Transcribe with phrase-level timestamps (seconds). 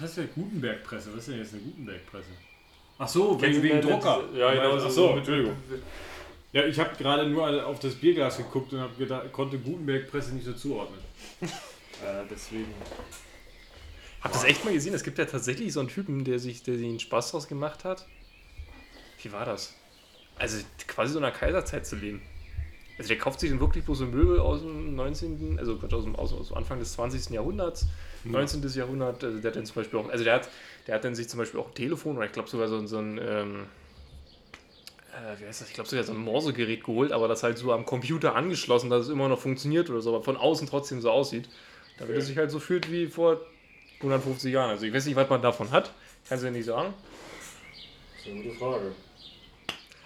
[0.00, 1.10] Was heißt denn Gutenberg-Presse?
[1.12, 2.28] Was ist denn jetzt eine Gutenberg-Presse?
[2.98, 4.24] Ach so, wegen, wegen Drucker.
[4.34, 5.56] ja, genau, Ach so- so, Entschuldigung.
[6.52, 10.46] Ja, ich habe gerade nur auf das Bierglas geguckt und hab gedacht, konnte Gutenberg-Presse nicht
[10.46, 10.98] so zuordnen.
[11.42, 12.66] äh, deswegen.
[14.22, 14.94] Habt ihr das echt mal gesehen?
[14.94, 17.84] Es gibt ja tatsächlich so einen Typen, der sich, der sich einen Spaß draus gemacht
[17.84, 18.06] hat.
[19.22, 19.74] Wie war das?
[20.36, 22.22] Also quasi so in der Kaiserzeit zu leben.
[22.98, 26.04] Also der kauft sich dann wirklich bloß so Möbel aus dem 19., also Quatsch, aus
[26.04, 27.30] dem aus, aus Anfang des 20.
[27.30, 27.86] Jahrhunderts,
[28.24, 28.62] 19.
[28.74, 29.22] Jahrhundert.
[29.24, 30.48] Also der hat dann zum Beispiel auch, also der hat,
[30.86, 32.86] der hat dann sich zum Beispiel auch ein Telefon oder ich glaube sogar so, ein-
[32.86, 33.66] so ein, ähm,
[35.12, 35.68] äh, wie heißt das?
[35.68, 39.06] Ich glaube sogar so ein Morsegerät geholt, aber das halt so am Computer angeschlossen, dass
[39.06, 41.48] es immer noch funktioniert oder so, aber von außen trotzdem so aussieht.
[41.98, 43.40] Damit es sich halt so fühlt wie vor
[44.00, 44.70] 150 Jahren.
[44.70, 45.92] Also ich weiß nicht, was man davon hat.
[46.28, 46.94] Kannst du ja nicht sagen.
[48.16, 48.92] Das ist eine gute Frage.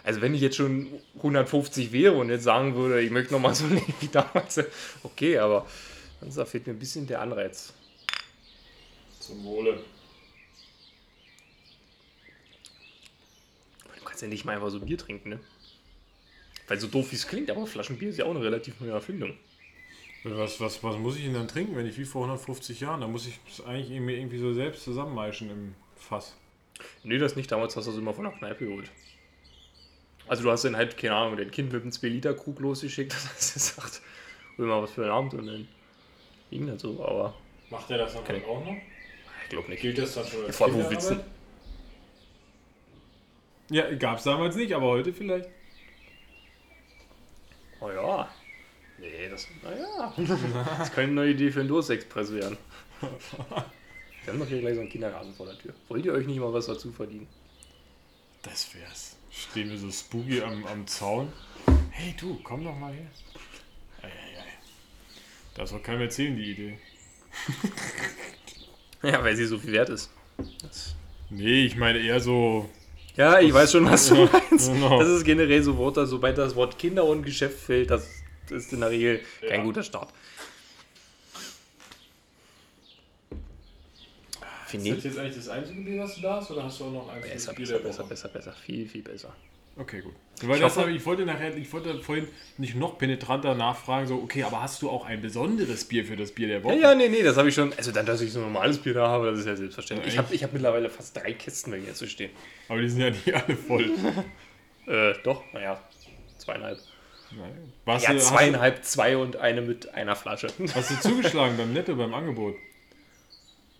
[0.03, 3.67] Also wenn ich jetzt schon 150 wäre und jetzt sagen würde, ich möchte nochmal so
[3.69, 4.61] leben wie damals,
[5.03, 5.67] okay, aber
[6.21, 7.73] sonst fehlt mir ein bisschen der Anreiz.
[9.27, 9.81] Zum Wohle.
[13.97, 15.41] Du kannst ja nicht mal einfach so Bier trinken, ne?
[16.69, 19.35] Weil so doof wie es klingt, aber Flaschenbier ist ja auch eine relativ neue Erfindung.
[20.25, 23.01] Was, was, was muss ich denn dann trinken, wenn ich wie vor 150 Jahren?
[23.01, 26.37] Da muss ich es eigentlich irgendwie, irgendwie so selbst zusammenmeischen im Fass.
[27.03, 27.51] Nee, das nicht.
[27.51, 28.91] Damals hast du das immer von der Kneipe geholt.
[30.27, 33.55] Also du hast dann halt, keine Ahnung, dein Kind mit einem 2-Liter-Krug losgeschickt, das hast
[33.55, 34.03] gesagt,
[34.59, 35.69] will mal was für den Abend und dann
[36.51, 37.35] ging das so, aber
[37.71, 38.77] Macht er das dann auch noch?
[39.55, 39.83] Glaube nicht.
[39.83, 41.09] Gilt das dann schon als Vor allem, wo Kinderarbeit?
[41.09, 41.25] willst
[43.71, 45.49] Ja, gab es damals nicht, aber heute vielleicht.
[47.81, 48.29] Oh ja.
[48.99, 50.15] Nee, das, naja.
[50.79, 52.57] Das könnte eine neue Idee für einen Durstexpress werden.
[53.01, 55.75] Wir haben doch hier gleich so einen Kindergarten vor der Tür.
[55.89, 57.27] Wollt ihr euch nicht mal was dazu verdienen?
[58.43, 59.17] Das wär's.
[59.31, 61.33] Stehen wir so spooky am, am Zaun.
[61.91, 63.11] Hey du, komm doch mal her.
[64.01, 64.45] Eieiei.
[65.55, 66.79] Das soll keinem erzählen, die Idee.
[69.05, 70.11] Ja, weil sie so viel wert ist.
[70.63, 70.95] Das
[71.31, 72.69] Nee, ich meine eher so.
[73.17, 74.73] ja, ich weiß schon, was du meinst.
[74.73, 74.99] genau.
[74.99, 78.09] Das ist generell so Worte, sobald das Wort Kinder und Geschäft fällt, das
[78.51, 79.65] ist in der Regel kein Ja.
[79.65, 80.09] guter Start.
[84.67, 85.05] Finde ich.
[85.05, 87.21] jetzt eigentlich das einzige Bier, was du da hast, oder hast du auch noch ein
[87.23, 88.53] Besser, besser, besser, besser, besser.
[88.53, 89.35] Viel, viel besser.
[89.77, 90.15] Okay, gut.
[90.43, 94.17] Weil Ich das hoffe- ich wollte nachher, ich wollte vorhin nicht noch penetranter nachfragen, so,
[94.17, 96.75] okay, aber hast du auch ein besonderes Bier für das Bier der Woche?
[96.75, 97.73] Ja, ja, nee, nee, das habe ich schon.
[97.73, 100.13] Also dann, dass ich so ein normales Bier da habe, das ist ja selbstverständlich.
[100.15, 102.31] Ich habe ich hab mittlerweile fast drei Kisten bei mir zu stehen.
[102.69, 103.91] Aber die sind ja nicht alle voll.
[104.87, 105.81] Äh, doch, naja,
[106.37, 106.79] zweieinhalb.
[107.35, 107.73] Nein.
[107.87, 110.49] Was, Ja, zweieinhalb, zwei und eine mit einer Flasche.
[110.59, 112.55] du, hast du zugeschlagen beim Netto, beim Angebot?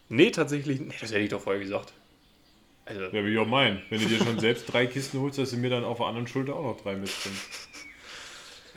[0.09, 1.93] nee, tatsächlich, nee, das hätte ich doch vorher gesagt.
[2.87, 3.83] Also, Ja, wie ich auch meinen.
[3.91, 6.27] Wenn du dir schon selbst drei Kisten holst, dass du mir dann auf der anderen
[6.27, 7.69] Schulter auch noch drei mitbringst.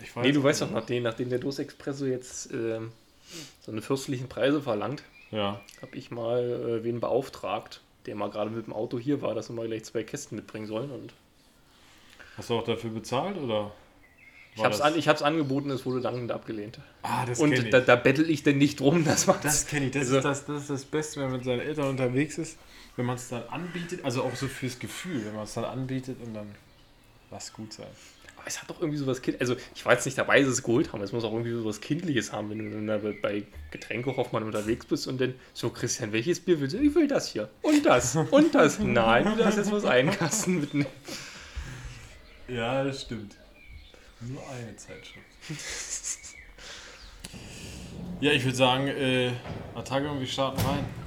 [0.04, 2.50] Ich weiß nee, du weißt doch, nachdem, nachdem der Dos Expresso jetzt
[3.62, 5.60] so eine fürstlichen Preise verlangt, Ja.
[5.82, 9.50] habe ich mal äh, wen beauftragt, der mal gerade mit dem Auto hier war, dass
[9.50, 10.92] wir mal gleich zwei Kästen mitbringen sollen.
[10.92, 11.14] Und
[12.38, 13.72] Hast du auch dafür bezahlt, oder?
[14.56, 16.80] ich habe es an, ich angeboten, es wurde dankend abgelehnt.
[17.04, 17.70] Ah, das Und ich.
[17.70, 19.92] da, da bettel ich denn nicht drum, dass man Das kenne ich.
[19.92, 22.58] Das, Also- ist das, das ist das Beste, wenn man mit seinen Eltern unterwegs ist.
[22.98, 26.18] Wenn man es dann anbietet, also auch so fürs Gefühl, wenn man es dann anbietet
[26.22, 26.54] und dann
[27.32, 27.88] lass gut sein.
[28.36, 29.40] Aber es hat doch irgendwie sowas Kind.
[29.40, 31.02] Also, ich war jetzt nicht dabei, dass es geholt haben.
[31.04, 35.08] Es muss auch irgendwie sowas Kindliches haben, wenn du dann da bei Getränkehoffmann unterwegs bist
[35.08, 36.80] und dann so, Christian, welches Bier willst du?
[36.80, 37.50] Ich will das hier.
[37.62, 38.16] Und das.
[38.16, 38.80] Und das.
[38.80, 40.90] Nein, du darfst jetzt was einkasten mitnehmen.
[42.48, 43.36] Ja, das stimmt.
[44.22, 45.28] Nur eine Zeitschrift.
[48.22, 49.34] ja, ich würde sagen, äh,
[49.76, 51.07] Attacke und wir starten rein.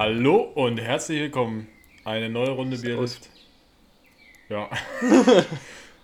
[0.00, 1.68] Hallo und herzlich willkommen.
[2.06, 3.28] Eine neue Runde Bierlift.
[4.48, 4.70] Ja.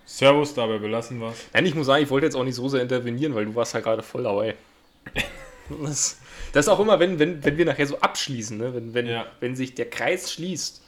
[0.05, 2.83] Servus, dabei belassen wir Nein, ich muss sagen, ich wollte jetzt auch nicht so sehr
[2.83, 4.53] intervenieren, weil du warst ja gerade voll dabei.
[5.83, 6.19] Das,
[6.53, 8.75] das ist auch immer, wenn, wenn, wenn wir nachher so abschließen, ne?
[8.75, 9.25] wenn, wenn, Ja.
[9.39, 10.83] wenn sich der Kreis schließt.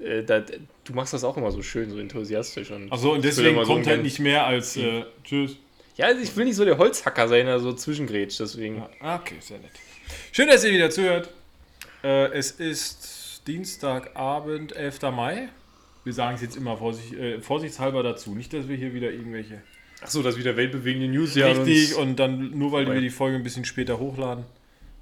[0.00, 2.72] Äh, da, du machst das auch immer so schön, so enthusiastisch.
[2.72, 5.58] Und Achso, und deswegen immer so kommt halt gern- nicht mehr als äh, Tschüss.
[5.96, 8.82] Ja, also ich will nicht so der Holzhacker sein, der so zwischengrätscht, deswegen.
[9.00, 9.70] Ah, Okay, sehr nett.
[10.32, 11.30] Schön, dass ihr wieder zuhört.
[12.02, 15.02] Äh, es ist Dienstagabend, 11.
[15.12, 15.48] Mai.
[16.04, 18.34] Wir sagen es jetzt immer vorsicht, äh, vorsichtshalber dazu.
[18.34, 19.62] Nicht, dass wir hier wieder irgendwelche.
[20.00, 23.44] Achso, das wieder weltbewegende News ja Richtig, und dann nur weil wir die Folge ein
[23.44, 24.44] bisschen später hochladen,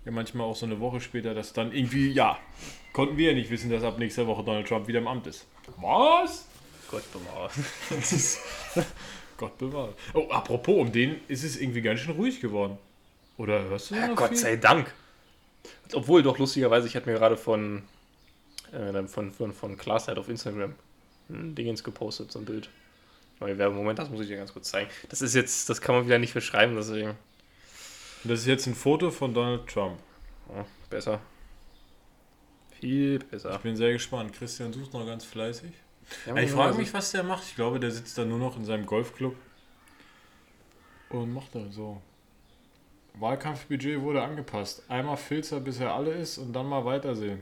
[0.04, 2.38] ja manchmal auch so eine Woche später, dass dann irgendwie, ja,
[2.92, 5.46] konnten wir ja nicht wissen, dass ab nächster Woche Donald Trump wieder im Amt ist.
[5.78, 6.46] Was?
[6.90, 7.50] Gott bewahre.
[9.38, 9.94] Gott bewahre.
[10.12, 12.76] Oh, apropos, um den ist es irgendwie ganz schön ruhig geworden.
[13.38, 14.36] Oder hörst du Ja, noch Gott viel?
[14.36, 14.92] sei Dank.
[15.92, 17.82] Obwohl, doch lustigerweise, ich hatte mir gerade von,
[18.72, 20.74] äh, von, von, von Klarsight auf Instagram
[21.28, 22.68] ein Dingens gepostet, so ein Bild.
[23.40, 23.78] Neue Werbung.
[23.78, 24.90] Moment, das muss ich dir ganz kurz zeigen.
[25.08, 27.16] Das ist jetzt, das kann man wieder nicht beschreiben, deswegen.
[28.24, 29.98] Das ist jetzt ein Foto von Donald Trump.
[30.54, 31.20] Ja, besser.
[32.78, 33.54] Viel besser.
[33.54, 34.34] Ich bin sehr gespannt.
[34.34, 35.70] Christian sucht noch ganz fleißig.
[36.26, 37.44] Ja, ich frage also- mich, was der macht.
[37.44, 39.34] Ich glaube, der sitzt da nur noch in seinem Golfclub
[41.08, 42.02] und macht da so.
[43.18, 44.82] Wahlkampfbudget wurde angepasst.
[44.88, 47.40] Einmal Filzer, bis er alle ist und dann mal weitersehen.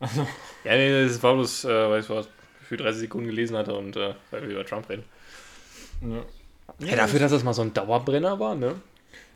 [0.00, 0.26] Also,
[0.64, 2.28] Ja, nee, das war bloß, äh, weil ich was
[2.62, 5.04] für 30 Sekunden gelesen hatte und äh, weil wir über Trump reden.
[6.00, 6.22] ne.
[6.80, 8.74] Ja, dafür, dass das mal so ein Dauerbrenner war, ne?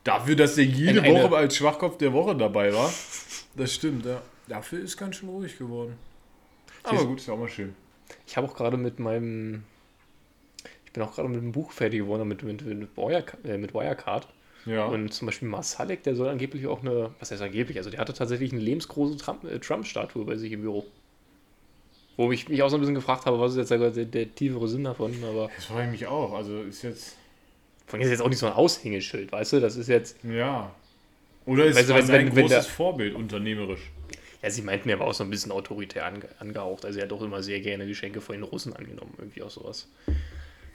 [0.02, 2.92] Dafür, dass der jede Eine- Woche als Schwachkopf der Woche dabei war.
[3.54, 4.20] Das stimmt, ja.
[4.48, 5.96] Dafür ist ganz schön ruhig geworden.
[6.82, 7.74] Aber Siehst- gut, ist ja auch mal schön.
[8.26, 9.62] Ich habe auch gerade mit meinem.
[10.84, 13.72] Ich bin auch gerade mit dem Buch fertig geworden, mit, mit, mit, Wirecard, äh, mit
[13.74, 14.26] Wirecard.
[14.66, 14.86] Ja.
[14.86, 17.10] Und zum Beispiel Marsalek, der soll angeblich auch eine.
[17.18, 17.78] Was heißt angeblich?
[17.78, 19.16] Also, der hatte tatsächlich eine lebensgroße
[19.48, 20.84] äh, Trump-Statue bei sich im Büro.
[22.16, 24.34] Wo ich mich auch so ein bisschen gefragt habe, was ist jetzt der, der, der
[24.34, 25.48] tiefere Sinn davon, aber.
[25.56, 26.34] das frage ich mich auch.
[26.34, 27.16] Also ist jetzt.
[27.90, 29.60] Allem ist jetzt auch nicht so ein Aushängeschild, weißt du?
[29.60, 30.16] Das ist jetzt.
[30.22, 30.72] Ja.
[31.46, 33.90] Oder ist Weißt du, es wenn- sein wenn- wenn großes der- Vorbild unternehmerisch?
[34.42, 36.84] Ja, sie meinten, er war auch so ein bisschen autoritär ange angehaucht.
[36.84, 39.88] Also, er hat auch immer sehr gerne Geschenke von den Russen angenommen, irgendwie auch sowas.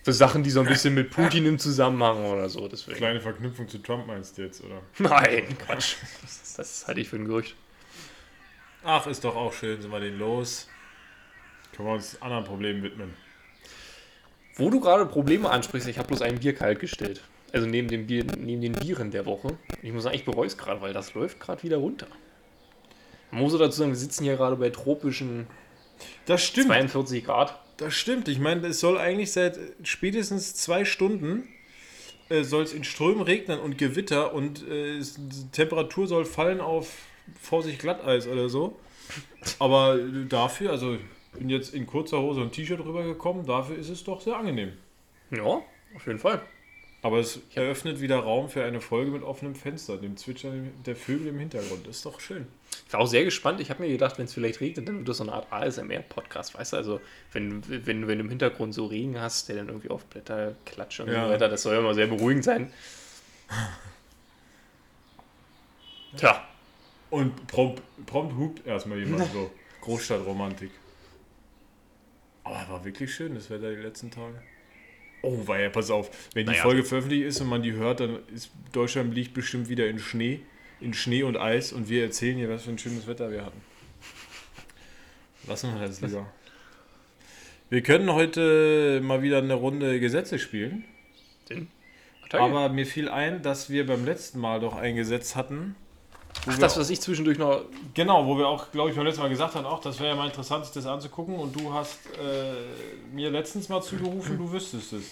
[0.06, 2.68] Für Sachen, die so ein bisschen mit Putin im Zusammenhang oder so.
[2.68, 2.96] Deswegen.
[2.96, 4.84] Kleine Verknüpfung zu Trump meinst du jetzt, oder?
[5.00, 5.96] Nein, Quatsch.
[6.22, 7.56] Das, das halte ich für ein Gerücht.
[8.84, 10.70] Ach, ist doch auch schön, sind wir den los.
[11.76, 13.16] Können wir uns anderen Problemen widmen.
[14.58, 17.24] Wo du gerade Probleme ansprichst, ich habe bloß ein Bier kalt gestellt.
[17.52, 19.58] Also neben, dem Bier, neben den Bieren der Woche.
[19.82, 22.06] Ich muss sagen, ich bereue es gerade, weil das läuft gerade wieder runter.
[23.32, 25.48] Man muss dazu sagen, wir sitzen hier gerade bei tropischen
[26.28, 26.68] Das stimmt.
[26.68, 27.60] 42 Grad.
[27.78, 28.28] Das stimmt.
[28.28, 31.48] Ich meine, es soll eigentlich seit spätestens zwei Stunden
[32.30, 36.60] äh, soll es in Strömen regnen und Gewitter und äh, es, die Temperatur soll fallen
[36.60, 36.92] auf
[37.40, 38.80] Vorsicht Glatteis oder so.
[39.60, 44.04] Aber dafür, also ich bin jetzt in kurzer Hose und T-Shirt rübergekommen, dafür ist es
[44.04, 44.74] doch sehr angenehm.
[45.30, 45.62] Ja,
[45.96, 46.42] auf jeden Fall.
[47.04, 51.28] Aber es eröffnet wieder Raum für eine Folge mit offenem Fenster, dem Zwitschern der Vögel
[51.28, 51.86] im Hintergrund.
[51.86, 52.48] Das ist doch schön.
[52.88, 53.60] Ich war auch sehr gespannt.
[53.62, 56.54] Ich habe mir gedacht, wenn es vielleicht regnet, dann wird das so eine Art ASMR-Podcast,
[56.58, 56.78] weißt du?
[56.78, 57.02] Also,
[57.32, 61.00] wenn, wenn, wenn du im Hintergrund so Regen hast, der dann irgendwie auf Blätter klatscht
[61.00, 61.26] und Ja.
[61.26, 62.72] so weiter, das soll ja immer sehr beruhigend sein.
[66.18, 66.44] Tja,
[67.10, 69.52] Und prompt, prompt hupt erstmal jemand so.
[69.82, 70.72] Großstadtromantik.
[72.44, 74.42] Aber war wirklich schön das Wetter die letzten Tage.
[75.22, 76.10] Oh, war ja, pass auf.
[76.34, 76.64] Wenn die Naja.
[76.64, 80.42] Folge veröffentlicht ist und man die hört, dann ist Deutschland liegt bestimmt wieder in Schnee.
[80.82, 83.62] In Schnee und Eis und wir erzählen hier, was für ein schönes Wetter wir hatten.
[85.48, 86.26] Lassen wir das lieber.
[87.70, 90.86] Wir können heute mal wieder eine Runde Gesetze spielen.
[91.50, 91.68] den.
[92.32, 95.76] Aber mir fiel ein, dass wir beim letzten Mal doch ein Gesetz hatten.
[96.48, 97.64] Ach, das, was ich zwischendurch noch.
[97.94, 100.16] Genau, wo wir auch, glaube ich, beim letzten Mal gesagt haben, auch, das wäre ja
[100.16, 101.36] mal interessant, sich das anzugucken.
[101.36, 105.12] Und du hast äh, mir letztens mal zugerufen, du wüsstest es.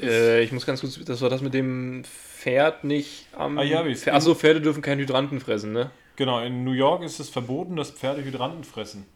[0.00, 0.98] Äh, ich muss ganz kurz.
[1.04, 3.58] Das war das mit dem Pferd nicht am.
[3.58, 5.90] Ah, ja, Pferd- Achso, Pferde dürfen keinen Hydranten fressen, ne?
[6.16, 9.06] Genau, in New York ist es verboten, dass Pferde Hydranten fressen.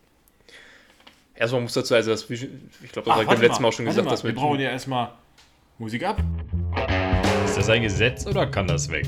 [1.35, 2.39] Erstmal muss dazu, also das, ich
[2.93, 4.39] glaube, das habe ich beim letzten mal, auch schon gesagt, mal, dass wir mit.
[4.39, 5.13] brauchen ja erstmal
[5.79, 6.19] Musik ab.
[7.47, 9.07] Ist das ein Gesetz oder kann das weg?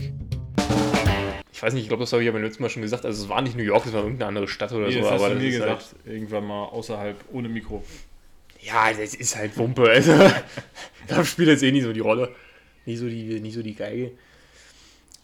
[1.52, 3.05] Ich weiß nicht, ich glaube, das habe ich ja beim letzten Mal schon gesagt.
[3.05, 5.00] Also, es war nicht New York, es war irgendeine andere Stadt oder Nee, so.
[5.00, 7.85] das hast aber du das mir ist gesagt, irgendwann mal außerhalb, ohne Mikro.
[8.62, 9.88] Ja, das ist halt Wumpe.
[9.88, 10.12] Also,
[11.09, 12.35] da spielt jetzt eh nicht so die Rolle.
[12.87, 14.12] Nie so die, nie so die Geige.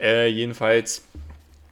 [0.00, 1.04] Äh, jedenfalls,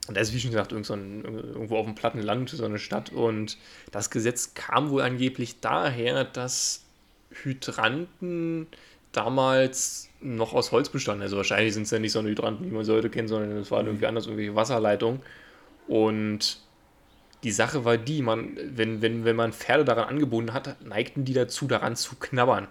[0.09, 2.79] da ist wie schon gesagt irgend so ein, irgendwo auf dem platten Land, so eine
[2.79, 3.13] Stadt.
[3.13, 3.59] Und
[3.91, 6.85] das Gesetz kam wohl angeblich daher, dass
[7.31, 8.69] Hydranten
[9.13, 11.23] damals noch aus Holz bestanden.
[11.23, 13.57] Also wahrscheinlich sind es ja nicht so eine Hydranten, wie man sie heute kennt, sondern
[13.59, 15.21] es waren irgendwie anders, irgendwelche Wasserleitungen.
[15.89, 16.61] Und
[17.47, 21.33] die Sache war die, man, wenn, wenn, wenn man Pferde daran angebunden hat, neigten die
[21.33, 22.67] dazu, daran zu knabbern.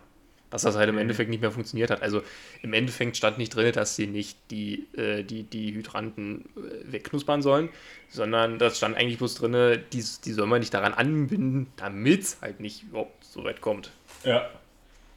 [0.49, 2.01] Dass das halt im Endeffekt nicht mehr funktioniert hat.
[2.01, 2.21] Also
[2.61, 7.41] im Endeffekt stand nicht drin, dass sie nicht die, äh, die, die Hydranten äh, wegknuspern
[7.41, 7.69] sollen,
[8.09, 12.41] sondern das stand eigentlich bloß drin, die, die soll man nicht daran anbinden, damit es
[12.41, 13.91] halt nicht überhaupt so weit kommt.
[14.25, 14.49] Ja.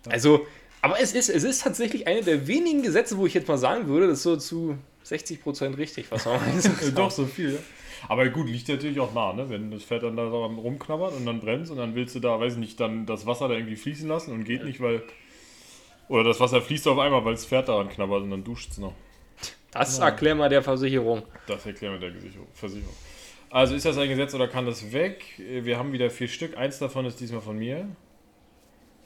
[0.08, 0.46] Also,
[0.82, 3.88] aber es ist, es ist tatsächlich eine der wenigen Gesetze, wo ich jetzt mal sagen
[3.88, 6.38] würde, das so zu 60% richtig, was man
[6.80, 7.58] Äh, Doch, so viel, ja.
[8.06, 9.50] Aber gut, liegt natürlich auch nah, ne?
[9.50, 12.38] Wenn das Pferd dann da daran rumknabbert und dann bremst und dann willst du da,
[12.38, 15.02] weiß ich nicht, dann das Wasser da irgendwie fließen lassen und geht nicht, weil.
[16.08, 18.78] Oder das Wasser fließt auf einmal, weil das Pferd daran knabbert und dann duscht es
[18.78, 18.94] noch.
[19.70, 21.22] Das erklär mal der Versicherung.
[21.46, 22.12] Das erklären wir der
[22.54, 22.94] Versicherung.
[23.50, 25.24] Also ist das ein Gesetz oder kann das weg?
[25.38, 26.56] Wir haben wieder vier Stück.
[26.56, 27.88] Eins davon ist diesmal von mir.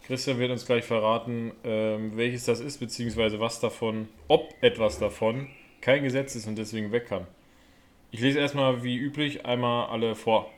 [0.06, 5.48] Christian wird uns gleich verraten, ähm, welches das ist, beziehungsweise was davon, ob etwas davon
[5.80, 7.26] kein Gesetz ist und deswegen weg kann.
[8.14, 10.52] Ich lese erstmal wie üblich einmal alle vor.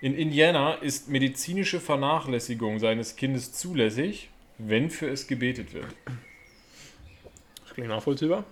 [0.00, 5.88] In Indiana ist medizinische Vernachlässigung seines Kindes zulässig, wenn für es gebetet wird.
[7.64, 8.44] Das klingt nachvollziehbar.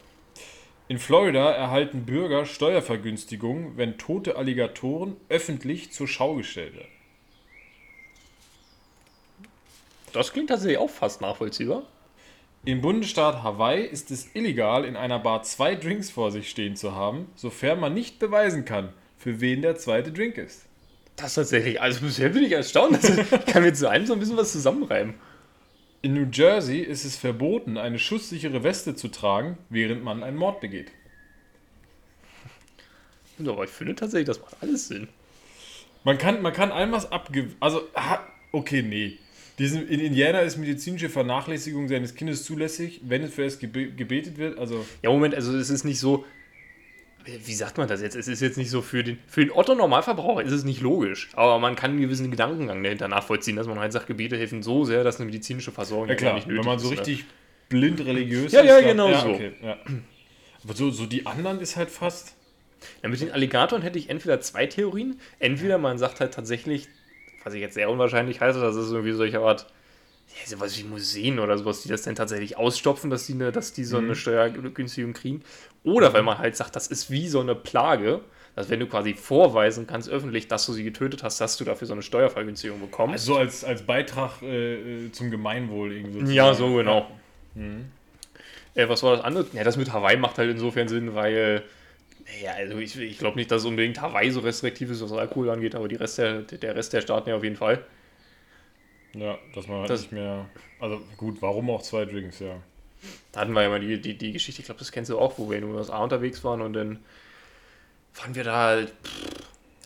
[0.88, 6.92] In Florida erhalten Bürger Steuervergünstigungen, wenn tote Alligatoren öffentlich zur Schau gestellt werden.
[10.12, 11.84] Das klingt tatsächlich auch fast nachvollziehbar.
[12.66, 16.94] Im Bundesstaat Hawaii ist es illegal, in einer Bar zwei Drinks vor sich stehen zu
[16.94, 20.64] haben, sofern man nicht beweisen kann, für wen der zweite Drink ist.
[21.16, 22.94] Das tatsächlich, also bisher bin ich erstaunt.
[22.94, 25.14] Also ich kann mir zu einem so ein bisschen was zusammenreimen.
[26.00, 30.60] In New Jersey ist es verboten, eine schusssichere Weste zu tragen, während man einen Mord
[30.60, 30.90] begeht.
[33.40, 35.08] Aber ich finde tatsächlich, das macht alles Sinn.
[36.02, 37.50] Man kann, man kann was abge...
[37.60, 37.82] Also,
[38.52, 39.18] okay, nee.
[39.58, 44.36] Diesen, in Indiana ist medizinische Vernachlässigung seines Kindes zulässig, wenn es für es gebe gebetet
[44.38, 44.58] wird.
[44.58, 46.24] Also, Ja, Moment, also es ist nicht so.
[47.24, 48.16] Wie sagt man das jetzt?
[48.16, 51.30] Es ist jetzt nicht so für den, für den Otto-Normalverbraucher ist es nicht logisch.
[51.34, 54.84] Aber man kann einen gewissen Gedankengang dahinter nachvollziehen, dass man halt sagt, Gebete helfen so
[54.84, 56.96] sehr, dass eine medizinische Versorgung ja klar, nicht wenn nötig man so ist.
[56.96, 56.98] ne?
[57.00, 57.24] richtig
[57.70, 58.66] blind religiös Ja, ist.
[58.66, 59.28] ja, dann- genau so.
[59.30, 59.78] okay, ja.
[60.64, 62.34] Aber so, so die anderen ist halt fast...
[63.02, 65.18] Ja, mit den Alligatoren hätte ich entweder zwei Theorien.
[65.38, 66.88] Entweder man sagt halt tatsächlich,
[67.44, 69.66] was ich jetzt sehr unwahrscheinlich halte, das ist irgendwie solche Art,
[70.40, 73.72] ja, sowas wie Museen oder sowas, die das dann tatsächlich ausstopfen, dass die, eine, dass
[73.72, 75.42] die so eine Steuergünstigung kriegen.
[75.84, 78.22] Oder weil man halt sagt, das ist wie so eine Plage,
[78.56, 81.86] dass wenn du quasi vorweisen kannst öffentlich, dass du sie getötet hast, dass du dafür
[81.86, 83.12] so eine Steuervergünstigung bekommst.
[83.12, 86.32] Also so als, als Beitrag äh, äh, zum Gemeinwohl irgendwie.
[86.32, 87.10] ja, so genau.
[88.74, 89.46] Äh, was war das andere?
[89.52, 91.62] Ja, das mit Hawaii macht halt insofern Sinn, weil,
[92.26, 95.74] naja, also ich, ich glaube nicht, dass unbedingt Hawaii so restriktiv ist, was Alkohol angeht,
[95.74, 97.84] aber die Rest der, der Rest der Staaten ja auf jeden Fall.
[99.14, 100.46] Ja, dass man halt Das- nicht mehr...
[100.80, 102.56] Also gut, warum auch zwei Drinks, ja.
[103.32, 105.38] Da hatten wir ja mal die, die, die Geschichte, ich glaube, das kennst du auch,
[105.38, 106.98] wo wir in den USA unterwegs waren und dann
[108.16, 108.92] waren wir da halt.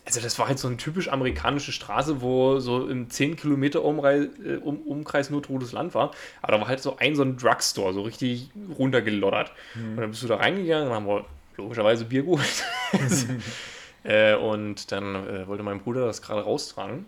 [0.05, 4.27] Also, das war halt so eine typisch amerikanische Straße, wo so im 10 Kilometer Umrei
[4.43, 6.11] äh, um, Umkreis nur totes Land war.
[6.41, 9.51] Aber da war halt so ein so ein Drugstore, so richtig runtergeloddert.
[9.75, 11.25] Und dann bist du da reingegangen und haben wir
[11.59, 12.63] logischerweise Bier geholt.
[14.03, 17.05] äh, und dann äh, wollte mein Bruder das gerade raustragen.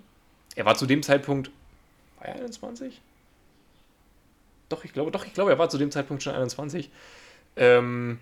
[0.55, 1.51] Er war zu dem Zeitpunkt.
[2.19, 3.01] War er 21?
[4.69, 6.89] Doch, ich glaube, doch, ich glaube, er war zu dem Zeitpunkt schon 21.
[7.57, 8.19] Ähm,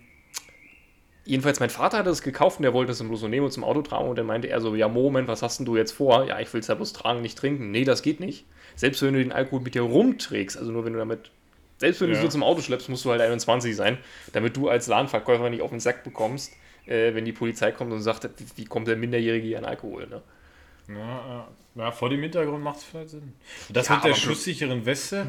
[1.26, 3.52] jedenfalls, mein Vater hat es gekauft und der wollte es im bloß so nehmen und
[3.52, 5.92] zum Auto tragen und dann meinte er so, ja, Moment, was hast denn du jetzt
[5.92, 6.26] vor?
[6.26, 7.72] Ja, ich will es ja bloß tragen, nicht trinken.
[7.72, 8.46] Nee, das geht nicht.
[8.76, 11.32] Selbst wenn du den Alkohol mit dir rumträgst, also nur wenn du damit,
[11.80, 12.22] selbst wenn du Ja.
[12.22, 13.98] so zum Auto schleppst, musst du halt 21 sein,
[14.34, 16.54] damit du als Ladenverkäufer nicht auf den Sack bekommst,
[16.86, 20.08] äh, wenn die Polizei kommt und sagt, wie, wie kommt der Minderjährige hier an Alkohol,
[20.08, 20.22] ne?
[20.90, 21.48] Ja, ja.
[21.76, 23.34] ja vor dem Hintergrund macht es vielleicht Sinn.
[23.70, 25.28] Das Ja, mit der schusssicheren Weste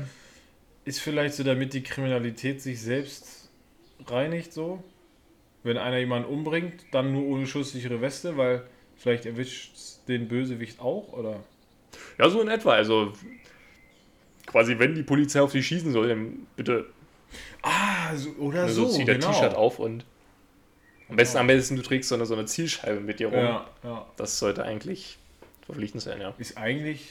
[0.85, 3.51] ist vielleicht so, damit die Kriminalität sich selbst
[4.07, 4.83] reinigt, so.
[5.63, 8.63] Wenn einer jemanden umbringt, dann nur ohne schusssichere Weste, weil
[8.97, 9.73] vielleicht erwischt
[10.09, 11.41] den Bösewicht auch, oder?
[12.19, 12.73] Ja, so in etwa.
[12.73, 13.13] Also
[14.51, 16.87] quasi, wenn die Polizei auf sie schießen soll, dann bitte
[17.63, 19.33] Ah, so, oder so, so, zieh dein genau.
[19.33, 20.05] T-Shirt auf und
[21.09, 23.39] am besten, am besten du trägst so eine, so eine Zielscheibe mit dir rum.
[23.39, 24.07] Ja, ja.
[24.17, 25.19] Das sollte eigentlich
[25.67, 26.35] verpflichtend sein, ja.
[26.39, 27.09] Ist eigentlich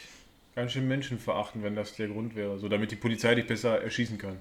[0.55, 2.58] ganz schön menschenverachtend, wenn das der Grund wäre.
[2.60, 4.38] So, damit die Polizei dich besser erschießen kann.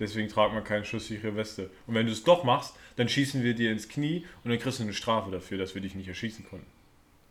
[0.00, 1.70] Deswegen tragt man keine schusssichere Weste.
[1.86, 4.78] Und wenn du es doch machst, dann schießen wir dir ins Knie und dann kriegst
[4.78, 6.66] du eine Strafe dafür, dass wir dich nicht erschießen konnten.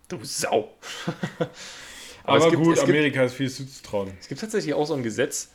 [0.08, 0.76] Du Sau.
[2.30, 4.12] Aber, es gibt- gut, es gibt- Amerika ist viel zuzutrauen.
[4.20, 5.52] Es gibt tatsächlich auch so ein Gesetz.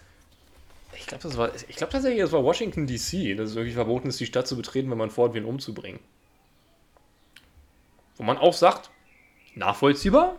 [0.97, 4.09] Ich glaube, das war, ich glaube tatsächlich, das war Washington DC, dass es wirklich verboten
[4.09, 5.99] ist, die Stadt zu betreten, wenn man vorhat, wen umzubringen.
[8.17, 8.91] Wo man auch sagt,
[9.55, 10.39] nachvollziehbar,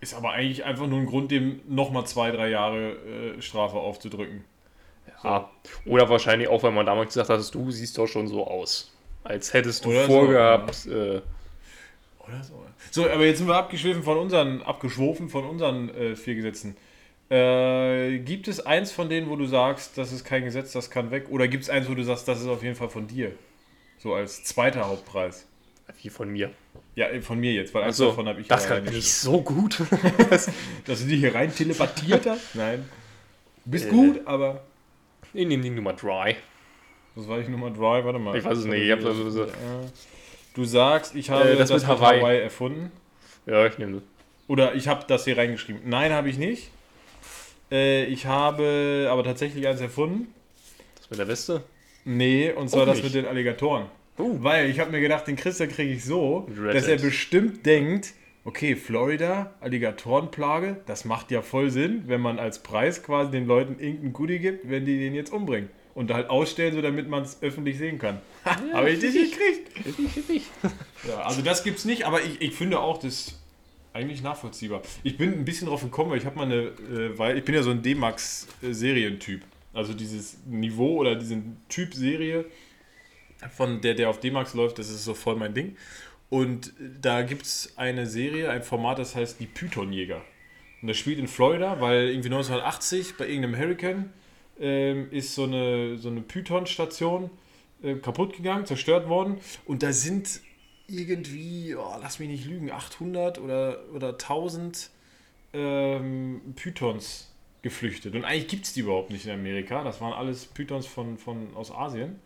[0.00, 2.92] Ist aber eigentlich einfach nur ein Grund, dem nochmal zwei, drei Jahre
[3.36, 4.44] äh, Strafe aufzudrücken.
[5.22, 5.50] Ja.
[5.86, 8.92] Oder wahrscheinlich auch, weil man damals gesagt hat, du siehst doch schon so aus.
[9.22, 10.86] Als hättest du Oder so, vorgehabt.
[10.86, 10.90] äh,
[12.18, 12.62] Oder so.
[12.94, 16.76] So, aber jetzt sind wir abgeschwiffen von unseren, abgeschwofen von unseren äh, vier Gesetzen.
[17.28, 21.10] Äh, gibt es eins von denen, wo du sagst, das ist kein Gesetz, das kann
[21.10, 21.26] weg?
[21.30, 23.32] Oder gibt es eins, wo du sagst, das ist auf jeden Fall von dir?
[23.98, 25.44] So als zweiter Hauptpreis.
[26.02, 26.52] wie von mir.
[26.94, 29.42] Ja, äh, von mir jetzt, weil eins Also, davon habe ich das kann nicht so
[29.42, 29.80] gut.
[30.86, 32.54] Dass du die hier rein telepathiert hast?
[32.54, 32.88] Nein.
[33.64, 33.90] Du bist Äh.
[33.90, 34.62] gut, aber.
[35.32, 36.36] Ich nehme die Nummer Dry.
[37.16, 38.04] Was war ich Nummer 3?
[38.04, 38.36] Warte mal.
[38.38, 39.48] Ich weiß es nicht, ich hab's also so- Äh,
[40.54, 42.20] Du sagst, ich habe Äh, das das, Hawaii.
[42.20, 42.40] Hawaii.
[42.40, 42.90] erfunden.
[43.46, 44.02] Ja, ich nehme das.
[44.46, 45.82] Oder ich habe das hier reingeschrieben.
[45.84, 46.70] Nein, habe ich nicht.
[47.70, 50.32] Äh, ich habe aber tatsächlich eins erfunden.
[50.96, 51.64] Das mit der Weste?
[52.04, 53.86] Nee, und zwar das mit den Alligatoren.
[54.18, 54.38] Uh.
[54.42, 58.12] Weil ich habe mir gedacht, den Christian kriege ich so, Red dass er bestimmt denkt,
[58.44, 63.80] okay, Florida, Alligatorenplage, das macht ja voll Sinn, wenn man als Preis quasi den Leuten
[63.80, 65.70] irgendein Goodie gibt, wenn die den jetzt umbringen.
[65.94, 68.20] Und halt ausstellen, so damit man es öffentlich sehen kann.
[68.44, 69.70] Ha, habe ich dich gekriegt.
[69.74, 70.42] Hippie, hippie.
[71.08, 73.40] Ja, also das gibt's nicht, aber ich, ich finde auch das
[73.94, 74.82] eigentlich nachvollziehbar.
[75.02, 77.54] Ich bin ein bisschen drauf gekommen, weil ich habe mal eine, äh, weil ich bin
[77.54, 79.42] ja so ein D-Max-Serientyp.
[79.72, 82.44] Also dieses Niveau oder diesen Typ Serie,
[83.50, 85.76] von der, der auf D-Max läuft, das ist so voll mein Ding.
[86.28, 90.22] Und da gibt es eine Serie, ein Format, das heißt die Pythonjäger.
[90.82, 94.10] Und das spielt in Florida, weil irgendwie 1980 bei irgendeinem Hurricane
[94.60, 97.30] ähm, ist so eine, so eine Python-Station
[97.82, 99.38] äh, kaputt gegangen, zerstört worden.
[99.66, 100.40] Und da sind
[100.86, 104.90] irgendwie, oh, lass mich nicht lügen, 800 oder, oder 1000
[105.52, 107.32] ähm, Pythons
[107.62, 108.14] geflüchtet.
[108.14, 109.82] Und eigentlich gibt es die überhaupt nicht in Amerika.
[109.82, 112.20] Das waren alles Pythons von, von, aus Asien.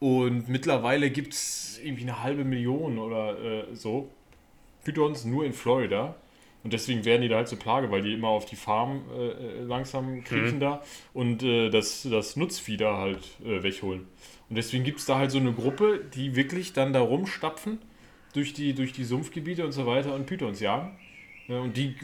[0.00, 3.38] Und mittlerweile gibt es irgendwie eine halbe Million oder
[3.70, 4.10] äh, so
[4.84, 6.16] Pythons nur in Florida.
[6.64, 9.28] Und deswegen werden die da halt zur Plage, weil die immer auf die Farm äh,
[9.28, 14.06] äh, langsam kriechen da und äh, das, das Nutzvieh da halt äh, wegholen.
[14.48, 17.78] Und deswegen gibt es da halt so eine Gruppe, die wirklich dann da rumstapfen
[18.32, 20.96] durch die, durch die Sumpfgebiete und so weiter und Pythons jagen.
[21.46, 21.94] Ja, und die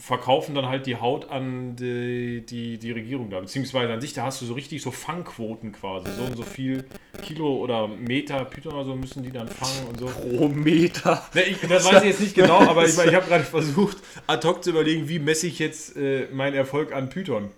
[0.00, 3.40] verkaufen dann halt die Haut an die, die, die Regierung da.
[3.40, 6.10] Beziehungsweise an sich, da hast du so richtig so Fangquoten quasi.
[6.16, 6.84] So und so viel
[7.22, 10.06] Kilo oder Meter Python oder so müssen die dann fangen und so.
[10.06, 11.26] Pro Meter.
[11.34, 14.48] Ne, ich, das weiß ich jetzt nicht genau, aber ich, ich habe gerade versucht, ad
[14.48, 17.50] hoc zu überlegen, wie messe ich jetzt äh, meinen Erfolg an Python.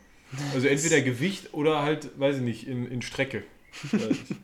[0.54, 3.44] Also entweder Gewicht oder halt, weiß ich nicht, in, in Strecke.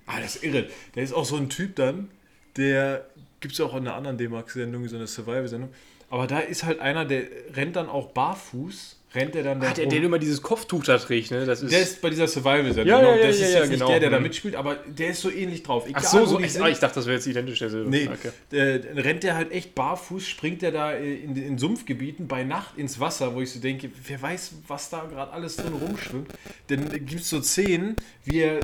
[0.07, 0.69] ah, das ist irre.
[0.95, 2.09] Der ist auch so ein Typ dann,
[2.57, 3.07] der
[3.41, 5.71] gibt es auch in einer anderen D-Max-Sendung, so eine Survival-Sendung.
[6.15, 9.73] Aber da ist halt einer, der rennt dann auch barfuß, rennt er dann da Ah,
[9.75, 11.45] der, der immer dieses Kopftuch da trägt, ne?
[11.45, 11.73] Das ist.
[11.73, 12.87] Der ist bei dieser Survival-Sendung.
[12.87, 13.17] Ja, ja, genau.
[13.21, 13.91] ja, das ja, ist ja, jetzt nicht genau.
[13.91, 14.23] der, der da Mhm.
[14.23, 15.83] mitspielt, aber der ist so ähnlich drauf.
[15.87, 16.63] Ach Egal, so, wo so die ich, sind.
[16.63, 17.91] ah, ich dachte, das wäre jetzt identisch derselbe.
[17.91, 18.57] Nee, Okay.
[18.57, 22.79] äh, rennt der halt echt barfuß, springt er da äh, in, in Sumpfgebieten bei Nacht
[22.79, 26.29] ins Wasser, wo ich so denke, wer weiß, was da gerade alles drin rumschwimmt.
[26.69, 28.61] Dann gibt es so Szenen, wie er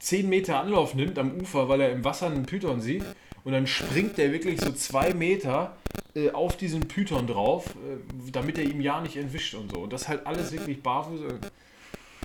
[0.00, 3.04] 10 Meter Anlauf nimmt am Ufer, weil er im Wasser einen Python sieht.
[3.44, 5.76] Und dann springt der wirklich so zwei Meter
[6.14, 9.80] äh, auf diesen Python drauf, äh, damit er ihm ja nicht entwischt und so.
[9.80, 11.20] Und das halt alles wirklich barfuß.
[11.22, 11.34] Äh,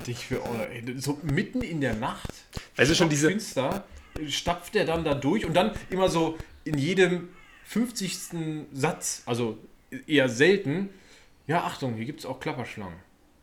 [0.07, 2.31] ich für, oh, ey, so mitten in der Nacht
[2.75, 3.29] Weißt du schon, diese.
[3.29, 3.85] finster,
[4.27, 7.29] stapft er dann da durch und dann immer so in jedem
[7.65, 8.67] 50.
[8.71, 9.57] Satz, also
[10.07, 10.89] eher selten,
[11.47, 12.99] ja, Achtung, hier gibt es auch Klapperschlangen.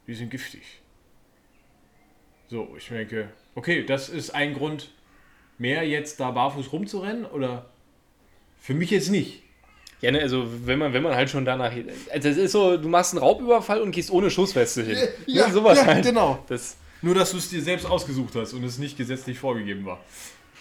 [0.07, 0.81] Die sind giftig.
[2.49, 4.91] So, ich denke, okay, das ist ein Grund
[5.63, 7.65] mehr, jetzt da barfuß rumzurennen oder
[8.61, 9.43] für mich jetzt nicht.
[10.03, 11.73] Ja, ne, also wenn man, wenn man halt schon danach.
[12.13, 14.99] Also es ist so, du machst einen Raubüberfall und gehst ohne Schussweste hin.
[15.27, 16.05] Ja, ne, sowas ja, halt.
[16.05, 16.45] genau.
[16.49, 20.01] Das, Nur, dass du es dir selbst ausgesucht hast und es nicht gesetzlich vorgegeben war.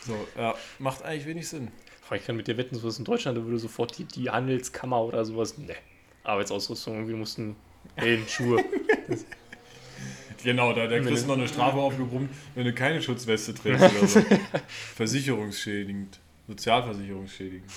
[0.06, 1.70] So, ja, macht eigentlich wenig Sinn.
[2.14, 5.24] Ich kann mit dir wetten, sowas in Deutschland, da würde sofort die, die Handelskammer oder
[5.24, 5.58] sowas.
[5.58, 5.76] Ne.
[6.24, 7.56] Arbeitsausrüstung, irgendwie mussten
[7.96, 8.64] Helm, Schuhe.
[10.44, 14.08] Genau, da, da kriegst du noch eine Strafe aufgebrummt, wenn du keine Schutzweste trägst oder
[14.08, 14.22] so.
[14.96, 16.20] Versicherungsschädigend.
[16.48, 17.72] Sozialversicherungsschädigend.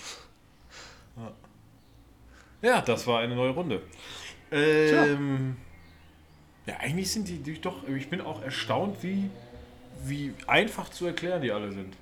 [1.16, 1.32] Ja.
[2.62, 3.82] ja, das war eine neue Runde.
[4.50, 5.56] Ähm,
[6.66, 9.30] ja, eigentlich sind die, die doch, ich bin auch erstaunt, wie,
[10.04, 11.96] wie einfach zu erklären die alle sind.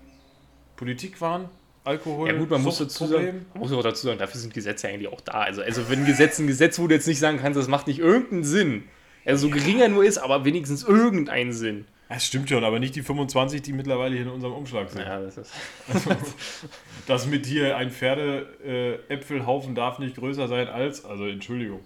[0.77, 1.49] Politik waren,
[1.85, 4.89] Alkohol, Ja gut, man muss dazu sagen, man muss auch dazu sagen, dafür sind Gesetze
[4.89, 5.33] eigentlich auch da.
[5.33, 7.89] Also, also wenn ein Gesetz ein Gesetz, wo du jetzt nicht sagen kannst, das macht
[7.89, 8.85] nicht irgendeinen Sinn.
[9.25, 11.85] Also so gering er nur ist, aber wenigstens irgendeinen Sinn.
[12.09, 15.01] Das stimmt schon, aber nicht die 25, die mittlerweile hier in unserem Umschlag sind.
[15.01, 15.53] Ja, das ist.
[17.07, 21.81] Das mit hier ein Pferde-Äpfelhaufen darf nicht größer sein als, also Entschuldigung.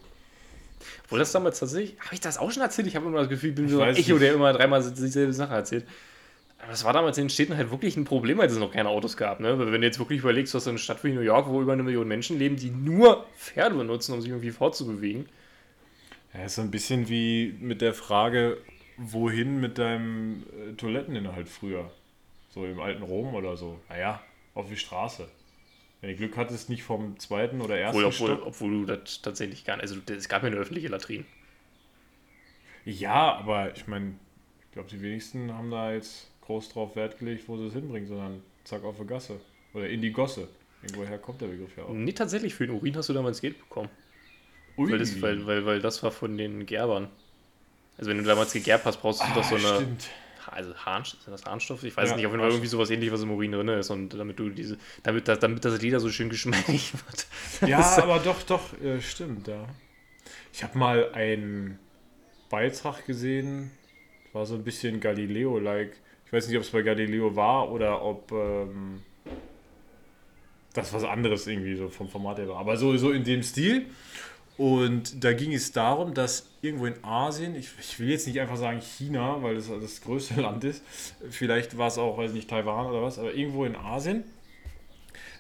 [1.05, 2.87] Obwohl das damals tatsächlich, habe ich das auch schon erzählt?
[2.87, 4.23] Ich habe immer das Gefühl, ich bin so ein Echo, nicht.
[4.23, 5.87] der immer dreimal dieselbe Sache erzählt.
[6.59, 8.89] Aber das war damals in den Städten halt wirklich ein Problem, als es noch keine
[8.89, 9.41] Autos gab.
[9.41, 9.59] Ne?
[9.59, 11.73] Weil wenn du jetzt wirklich überlegst, du hast eine Stadt wie New York, wo über
[11.73, 15.27] eine Million Menschen leben, die nur Pferde benutzen, um sich irgendwie fortzubewegen.
[16.37, 18.59] Ja, ist so ein bisschen wie mit der Frage,
[18.97, 21.91] wohin mit deinem äh, Toiletteninhalt früher?
[22.51, 23.81] So im alten Rom oder so.
[23.89, 24.23] Naja,
[24.55, 25.29] auf die Straße.
[26.01, 28.47] Wenn du Glück hattest, nicht vom zweiten oder ersten Obwohl, obwohl, Stock.
[28.47, 29.83] obwohl du das tatsächlich gar nicht.
[29.83, 31.25] Also es gab ja eine öffentliche Latrin.
[32.85, 34.15] Ja, aber ich meine,
[34.67, 38.09] ich glaube, die wenigsten haben da jetzt groß drauf Wert gelegt, wo sie es hinbringen,
[38.09, 39.41] sondern zack auf die Gasse.
[39.73, 40.49] Oder in die Gosse.
[40.83, 41.93] Irgendwoher kommt der Begriff ja auch.
[41.93, 43.89] Nee, tatsächlich, für den Urin hast du damals Geld bekommen.
[44.85, 47.09] Weil das, weil, weil, weil das war von den Gerbern.
[47.99, 50.11] Also wenn du damals gegerbt hast, brauchst du ah, doch so eine Stimmt.
[50.47, 51.85] also Harn, sind das Harnstoffe?
[51.85, 52.53] Ich weiß Ja, nicht, auf jeden Fall Harnstoff.
[52.53, 55.65] irgendwie sowas ähnliches, was im Urin drin ist und damit du diese, damit das, damit
[55.65, 57.27] das Leder so schön geschmeidig wird.
[57.63, 59.67] Ja, aber doch, doch, äh, stimmt, ja.
[60.53, 61.79] Ich habe mal einen
[62.51, 63.73] Beitrag gesehen,
[64.33, 66.01] war so ein bisschen Galileo-like.
[66.27, 69.03] Ich weiß nicht, ob es bei Galileo war oder ob ähm,
[70.73, 72.59] das was anderes irgendwie so vom Format her war.
[72.59, 73.87] Aber so, so in dem Stil.
[74.59, 78.57] Und da ging es darum, dass irgendwo in Asien, ich, ich will jetzt nicht einfach
[78.57, 80.83] sagen China, weil das das größte Land ist,
[81.31, 84.25] vielleicht war es auch, weiß nicht, Taiwan oder was, aber irgendwo in Asien,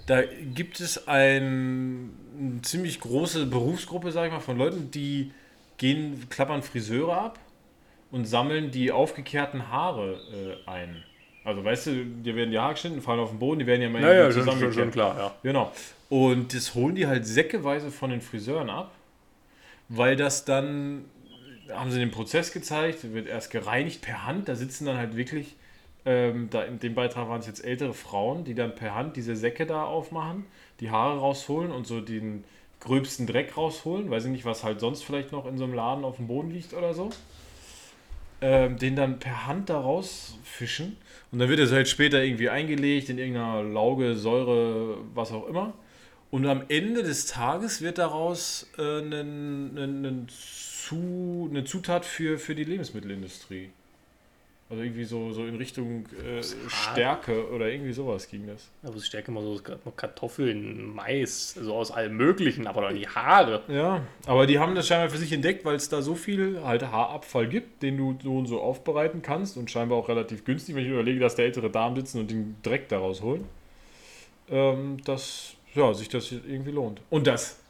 [0.07, 5.33] da gibt es ein, eine ziemlich große Berufsgruppe, sag ich mal, von Leuten, die
[5.79, 7.39] gehen, klappern Friseure ab
[8.11, 10.21] und sammeln die aufgekehrten Haare
[10.67, 11.03] äh, ein.
[11.45, 13.89] Also weißt du, die werden die Haare geschnitten, fallen auf den Boden, die werden ja
[13.89, 14.85] mal Naja, irgendwie schon, schon, zusammengekehrt.
[14.85, 15.35] schon klar, ja.
[15.43, 15.73] Genau.
[16.09, 18.93] Und das holen die halt säckeweise von den Friseuren ab,
[19.89, 21.05] weil das dann,
[21.73, 25.57] haben sie den Prozess gezeigt, wird erst gereinigt per Hand, da sitzen dann halt wirklich,
[26.05, 29.37] ähm, da in dem Beitrag waren es jetzt ältere Frauen, die dann per Hand diese
[29.37, 30.45] Säcke da aufmachen,
[30.81, 32.45] die Haare rausholen und so den
[32.81, 36.05] gröbsten Dreck rausholen, weiß ich nicht, was halt sonst vielleicht noch in so einem Laden
[36.05, 37.11] auf dem Boden liegt oder so.
[38.43, 40.99] Ähm, den dann per Hand da rausfischen
[41.33, 45.73] und dann wird es halt später irgendwie eingelegt in irgendeiner Lauge, Säure, was auch immer.
[46.31, 52.39] Und am Ende des Tages wird daraus äh, nen- nen- nen zu, eine Zutat für,
[52.39, 53.71] für die Lebensmittelindustrie.
[54.69, 58.69] Also irgendwie so, so in Richtung äh, Stärke oder irgendwie sowas ging das.
[58.83, 59.61] Aber stärke immer so
[59.97, 63.63] Kartoffeln, Mais, so aus allem Möglichen, aber dann die Haare.
[63.69, 66.83] Ja, aber die haben das scheinbar für sich entdeckt, weil es da so viel halt
[66.83, 70.83] Haarabfall gibt, den du so und so aufbereiten kannst und scheinbar auch relativ günstig, wenn
[70.85, 73.45] ich überlege, dass da ältere Damen sitzen und den Dreck daraus holen,
[74.51, 77.01] ähm, dass ja, sich das irgendwie lohnt.
[77.11, 77.61] Und das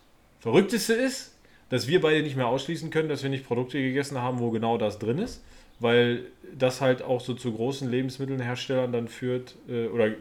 [0.40, 1.34] Verrückteste ist,
[1.68, 4.78] dass wir beide nicht mehr ausschließen können, dass wir nicht Produkte gegessen haben, wo genau
[4.78, 5.42] das drin ist,
[5.80, 10.12] weil das halt auch so zu großen Lebensmittelherstellern dann führt äh, oder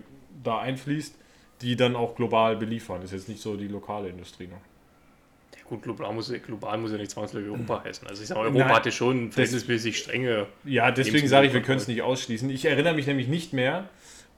[0.44, 1.16] da einfließt,
[1.62, 3.02] die dann auch global beliefern.
[3.02, 4.62] Ist jetzt nicht so die lokale Industrie noch.
[5.56, 8.08] Ja, gut, global muss, global muss ja nicht zwangsläufig Europa heißen.
[8.08, 8.76] Also ich sag mal, Europa Nein.
[8.76, 10.48] hat ja schon verhältnismäßig strenge.
[10.66, 12.50] Ja, deswegen sage ich, wir können es nicht ausschließen.
[12.50, 13.88] Ich erinnere mich nämlich nicht mehr,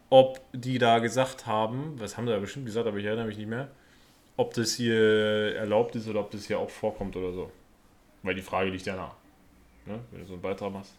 [0.09, 3.37] ob die da gesagt haben, was haben sie da bestimmt gesagt, aber ich erinnere mich
[3.37, 3.69] nicht mehr,
[4.37, 7.51] ob das hier erlaubt ist oder ob das hier auch vorkommt oder so.
[8.23, 9.15] Weil die Frage liegt ja nah.
[9.85, 9.99] Ne?
[10.11, 10.93] Wenn du so einen Beitrag machst.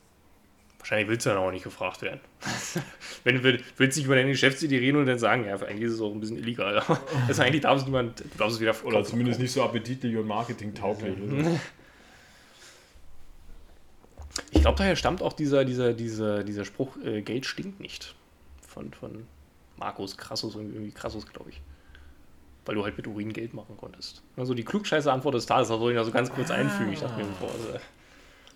[0.79, 2.21] Wahrscheinlich willst du dann auch nicht gefragt werden.
[3.25, 5.95] Wenn du will- willst nicht über deine Geschäftsidee reden und dann sagen, ja, eigentlich ist
[5.95, 6.83] es auch ein bisschen illegal.
[7.27, 10.27] Also eigentlich darf es niemand, du darfst es wieder Oder zumindest nicht so appetitlich und
[10.29, 11.17] marketingtauglich.
[14.53, 18.15] Ich glaube, daher stammt auch dieser, dieser, dieser, dieser Spruch, äh, Geld stinkt nicht.
[18.79, 19.27] Von, von
[19.77, 21.61] Markus Crassus und irgendwie Crassus, glaube ich.
[22.65, 24.23] Weil du halt mit Urin Geld machen konntest.
[24.37, 26.93] Also die klugscheiße Antwort des Tages, das wollte ich noch so ganz kurz einfügen.
[26.93, 27.81] Ich dachte mir, bevor, also,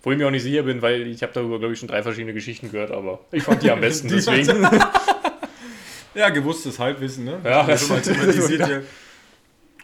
[0.02, 2.04] wo ich mir auch nicht sicher bin, weil ich habe darüber, glaube ich, schon drei
[2.04, 4.64] verschiedene Geschichten gehört, aber ich fand die am besten, Die deswegen.
[6.14, 7.40] Ja, gewusstes Halbwissen, ne?
[7.42, 8.80] Ja, das schon mal thematisiert ja.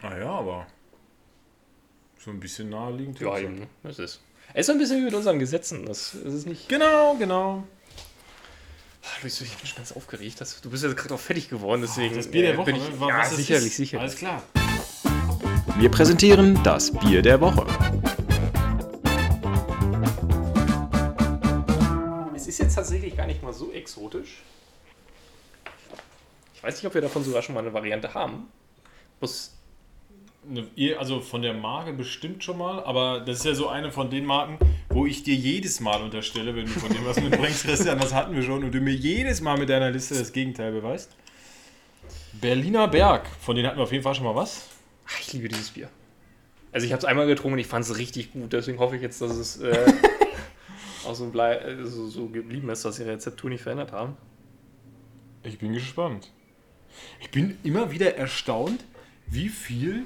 [0.03, 0.67] Ah ja, aber
[2.19, 3.19] so ein bisschen naheliegend.
[3.19, 4.21] ja, eben, das ist.
[4.53, 5.85] Es ist so ein bisschen wie mit unseren Gesetzen.
[5.85, 6.69] Das, das ist nicht.
[6.69, 7.67] Genau, genau.
[9.21, 10.39] Luis, ich bin schon ganz aufgeregt.
[10.39, 12.15] Das, du bist jetzt gerade auch fertig geworden, deswegen.
[12.15, 13.07] Das Bier der äh, Woche, bin ich, ne?
[13.07, 13.75] ja, sicherlich, ist.
[13.75, 14.01] sicherlich.
[14.01, 14.43] Alles klar.
[15.77, 17.65] Wir präsentieren das Bier der Woche.
[22.35, 24.41] Es ist jetzt tatsächlich gar nicht mal so exotisch.
[26.55, 28.47] Ich weiß nicht, ob wir davon sogar schon mal eine Variante haben.
[29.21, 29.53] Muss,
[30.97, 34.25] Also von der Marke bestimmt schon mal, aber das ist ja so eine von den
[34.25, 34.57] Marken,
[34.89, 38.33] wo ich dir jedes Mal unterstelle, wenn du von dem was mitbringst, Christian, das hatten
[38.33, 41.11] wir schon, und du mir jedes Mal mit deiner Liste das Gegenteil beweist.
[42.33, 44.69] Berliner Berg, von denen hatten wir auf jeden Fall schon mal was.
[45.07, 45.89] Ach, ich liebe dieses Bier.
[46.71, 48.53] Also ich habe es einmal getrunken und ich fand es richtig gut.
[48.53, 49.93] Deswegen hoffe ich jetzt, dass es äh,
[51.05, 54.15] auch so, blei äh, so, so geblieben ist, dass sie Rezeptur nicht verändert haben.
[55.43, 56.31] Ich bin gespannt.
[57.21, 58.83] Ich bin immer wieder erstaunt,
[59.27, 60.05] wie viel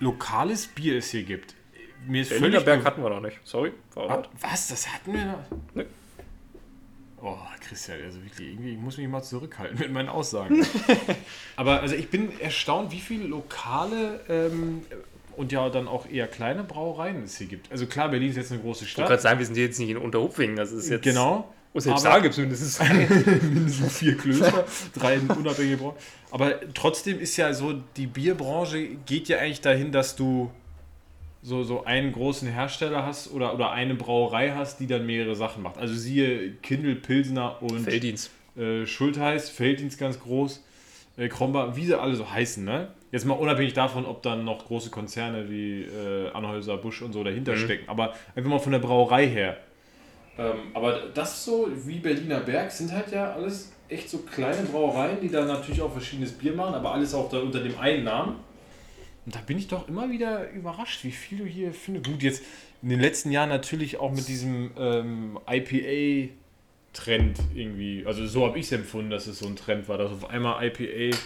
[0.00, 1.54] lokales Bier es hier gibt.
[2.06, 3.38] Mir ist Berliner Berg be- hatten wir noch nicht.
[3.44, 3.72] Sorry.
[3.94, 4.22] Ah.
[4.40, 4.68] Was?
[4.68, 5.44] Das hatten wir noch?
[5.74, 5.84] Nee.
[7.22, 10.64] Oh, Christian, also wirklich, irgendwie, ich muss mich mal zurückhalten mit meinen Aussagen.
[11.56, 14.80] Aber also ich bin erstaunt, wie viele lokale ähm,
[15.36, 17.70] und ja dann auch eher kleine Brauereien es hier gibt.
[17.70, 19.30] Also klar, Berlin ist jetzt eine große Ich wollte gerade Stadt.
[19.32, 20.56] sagen, wir sind jetzt nicht in Unterhupfingen.
[20.56, 21.02] Das ist jetzt.
[21.04, 21.52] Genau.
[21.72, 22.80] Und selbst aber- da gibt es mindestens.
[23.42, 25.96] mindestens vier Klöster, drei unabhängige Branchen.
[26.30, 30.50] Aber trotzdem ist ja so, die Bierbranche geht ja eigentlich dahin, dass du
[31.42, 35.62] so, so einen großen Hersteller hast oder, oder eine Brauerei hast, die dann mehrere Sachen
[35.62, 35.78] macht.
[35.78, 38.30] Also siehe Kindl, Pilsner und Felddienst.
[38.58, 40.62] äh, Schultheiß, Felddienst ganz groß,
[41.16, 42.88] äh, Kromba, wie sie alle so heißen, ne?
[43.12, 47.24] Jetzt mal unabhängig davon, ob dann noch große Konzerne wie äh, Anhäuser, Busch und so
[47.24, 49.56] dahinter stecken, aber einfach mal von der Brauerei her.
[50.40, 55.20] Ähm, aber das so wie Berliner Berg sind halt ja alles echt so kleine Brauereien,
[55.20, 58.36] die da natürlich auch verschiedenes Bier machen, aber alles auch da unter dem einen Namen.
[59.26, 62.06] Und da bin ich doch immer wieder überrascht, wie viel du hier findest.
[62.06, 62.42] Gut, jetzt
[62.82, 68.04] in den letzten Jahren natürlich auch mit diesem ähm, IPA-Trend irgendwie.
[68.06, 70.66] Also so habe ich es empfunden, dass es so ein Trend war, dass auf einmal
[70.66, 71.18] IPA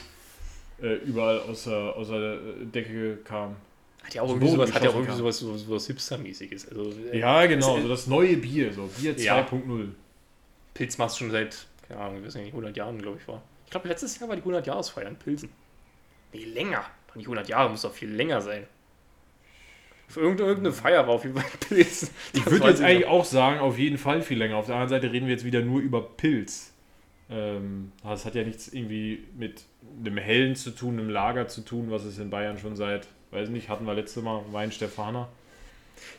[0.83, 3.55] äh, überall aus der, der Decke kam.
[4.05, 6.69] Hat ja auch irgendwie sowas, hat ja auch irgendwie sowas, sowas, sowas Hipster-mäßiges.
[6.69, 9.41] Also, äh, Ja, genau, es- so das neue Bier, so Bier Ja.
[9.41, 9.89] 2.0.
[10.75, 13.43] Pilz machst du schon seit, keine Ahnung, ich weiß nicht, 100 Jahren, glaube ich, war.
[13.65, 15.49] Ich glaube, letztes Jahr war die 100-Jahresfeier in Pilsen.
[16.33, 16.85] Nee, länger.
[17.09, 18.67] Doch nicht 100 Jahre, muss doch viel länger sein.
[20.09, 22.11] Für irgendeine, irgendeine Feier war auf jeden Fall Pilsen.
[22.35, 24.57] Ich würde jetzt eigentlich auch sagen, auf jeden Fall viel länger.
[24.57, 26.73] Auf der anderen Seite reden wir jetzt wieder nur über Pilz.
[27.31, 29.63] Ähm, das hat ja nichts irgendwie mit
[30.05, 33.49] einem Hellen zu tun, einem Lager zu tun, was es in Bayern schon seit, weiß
[33.51, 35.29] nicht, hatten wir letzte Mal Wein Stefaner.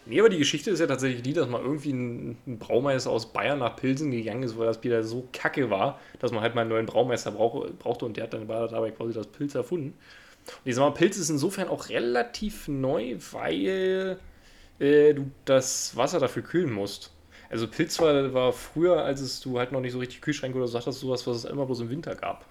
[0.06, 3.32] Nee, aber die Geschichte ist ja tatsächlich die, dass mal irgendwie ein, ein Braumeister aus
[3.34, 6.62] Bayern nach Pilsen gegangen ist, weil das Bier so kacke war, dass man halt mal
[6.62, 9.94] einen neuen Braumeister brauch, brauchte und der hat dann dabei quasi das Pilz erfunden.
[10.48, 14.20] Und ich sag mal, Pilz ist insofern auch relativ neu, weil
[14.80, 17.12] äh, du das Wasser dafür kühlen musst.
[17.50, 20.68] Also Pilz war, war früher, als es du halt noch nicht so richtig Kühlschränke oder
[20.68, 22.46] so hattest, sowas, was es immer bloß im Winter gab.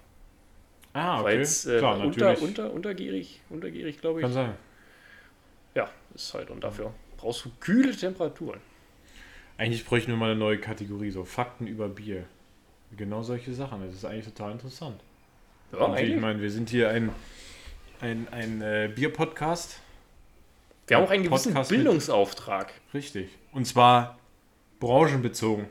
[0.97, 2.41] Ah, Weil es äh, Klar, unter, natürlich.
[2.41, 4.23] unter, untergierig, untergierig, glaube ich.
[4.23, 4.53] Kann sein.
[5.75, 6.49] Ja, ist halt.
[6.49, 8.61] Und dafür brauchst du kühle Temperaturen.
[9.57, 12.23] Eigentlich bräuchten wir mal eine neue Kategorie, so Fakten über Bier.
[12.95, 13.81] Genau solche Sachen.
[13.85, 15.01] Das ist eigentlich total interessant.
[15.73, 16.21] Ja, Und ich eigentlich.
[16.21, 17.09] meine, wir sind hier ein,
[17.99, 19.81] ein, ein äh, Bier-Podcast.
[20.87, 22.71] Wir haben auch einen gewissen Podcast mit- Bildungsauftrag.
[22.93, 23.29] Richtig.
[23.51, 24.17] Und zwar
[24.79, 25.65] branchenbezogen.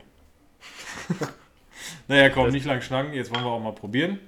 [2.08, 3.14] naja, komm, nicht lang schnacken.
[3.14, 4.18] Jetzt wollen wir auch mal probieren.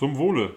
[0.00, 0.54] Zum Wohle.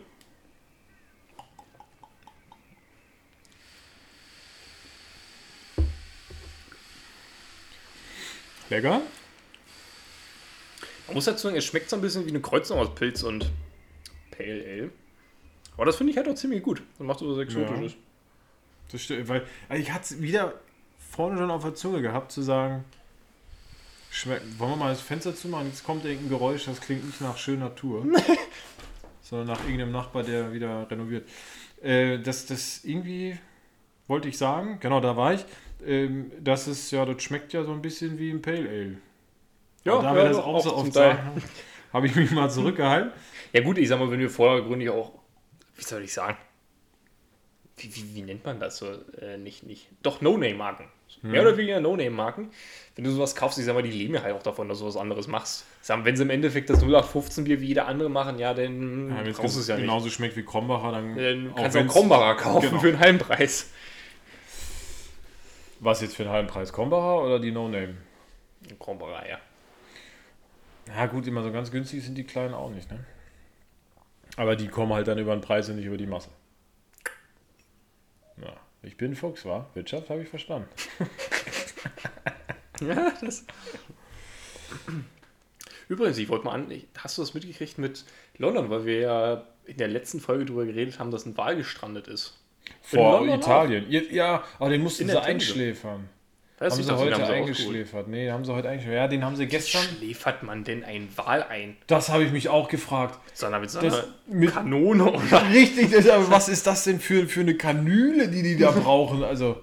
[8.70, 9.02] Lecker?
[11.08, 13.52] Man muss dazu sagen, es schmeckt so ein bisschen wie eine Kreuzung aus Pilz und
[14.32, 14.92] Pale Ale.
[15.76, 16.82] Aber das finde ich halt auch ziemlich gut.
[16.98, 17.96] Das macht so was Exotisches.
[18.94, 20.54] Das stimmt, weil also ich hatte es wieder
[21.12, 22.86] vorne schon auf der Zunge gehabt, zu sagen,
[24.10, 25.68] schmeckt, wollen wir mal das Fenster zumachen?
[25.68, 28.06] Jetzt kommt irgendein Geräusch, das klingt nicht nach schöner Natur,
[29.24, 31.28] sondern nach irgendeinem Nachbar, der wieder renoviert.
[31.82, 33.38] Äh, das, das irgendwie,
[34.08, 35.44] wollte ich sagen, genau da war ich,
[35.86, 38.98] ähm, das ist, ja, das schmeckt ja so ein bisschen wie ein Pale Ale.
[39.84, 41.42] Ja, Und da wir das auch so oft sagen,
[41.94, 43.12] habe ich mich mal zurückgehalten.
[43.52, 45.14] Ja gut, ich sag mal, wenn wir vordergründig auch,
[45.76, 46.38] wie soll ich sagen,
[47.78, 48.88] wie, wie, wie nennt man das so?
[49.20, 50.86] Äh, nicht, nicht, doch No-Name-Marken.
[51.22, 52.50] Mehr oder weniger No-Name-Marken.
[52.96, 54.86] Wenn du sowas kaufst, ich sag mal, die leben ja halt auch davon, dass du
[54.86, 55.66] was anderes machst.
[55.82, 58.54] Ich sag mal, wenn sie im Endeffekt das 0815 Bier wie jeder andere machen, ja,
[58.54, 59.84] dann Ja, wenn es brauchst es ja nicht.
[59.86, 62.80] genauso schmeckt wie Krombacher, dann, Dann kannst du auch Krombacher kaufen Genau.
[62.82, 63.70] für einen halben Preis.
[65.80, 66.72] Was jetzt für einen halben Preis?
[66.72, 67.96] Krombacher oder die No-Name?
[68.80, 69.38] Krombacher, ja.
[70.96, 73.00] Ja, gut, immer so ganz günstig sind die kleinen auch nicht, ne?
[74.38, 76.30] Aber die kommen halt dann über den Preis und nicht über die Masse.
[78.42, 79.70] Ja, ich bin Fuchs, war?
[79.74, 80.68] Wirtschaft habe ich verstanden.
[82.82, 83.46] Ja, das.
[85.88, 88.04] Übrigens, ich wollte mal an, hast du das mitgekriegt mit
[88.38, 92.08] London, weil wir ja in der letzten Folge darüber geredet haben, dass ein Wal gestrandet
[92.08, 92.38] ist.
[92.82, 93.86] Vor Italien.
[93.90, 96.10] Ja, Ja, aber den mussten sie einschläfern.
[96.64, 98.08] Weißt Haben sie heute haben sie eingeschläfert.
[98.08, 98.98] Nee, haben sie heute eingeschläfert.
[99.02, 99.82] Ja, den haben sie gestern.
[99.82, 100.00] ausgeholt.
[100.00, 101.76] Schläfert man denn einen Wal ein?
[101.88, 103.20] Das habe ich mich auch gefragt.
[103.34, 105.44] Sondern mit so Das einer mit- Kanone oder.
[105.54, 109.24] Richtig, das, aber was ist das denn für, für eine Kanüle, die die da brauchen?
[109.24, 109.58] Also,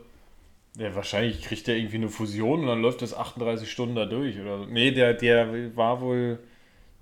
[0.77, 4.39] ja, wahrscheinlich kriegt der irgendwie eine Fusion und dann läuft das 38 Stunden da durch.
[4.39, 4.65] Oder so.
[4.67, 6.39] Nee, der, der war wohl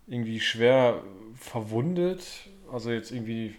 [0.06, 1.02] irgendwie schwer
[1.34, 2.24] verwundet.
[2.72, 3.54] Also jetzt irgendwie,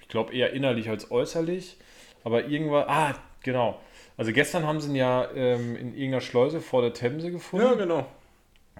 [0.00, 1.76] ich glaube eher innerlich als äußerlich.
[2.24, 3.80] Aber irgendwann, ah, genau.
[4.18, 7.66] Also gestern haben sie ihn ja ähm, in irgendeiner Schleuse vor der Themse gefunden.
[7.66, 8.04] Ja, genau.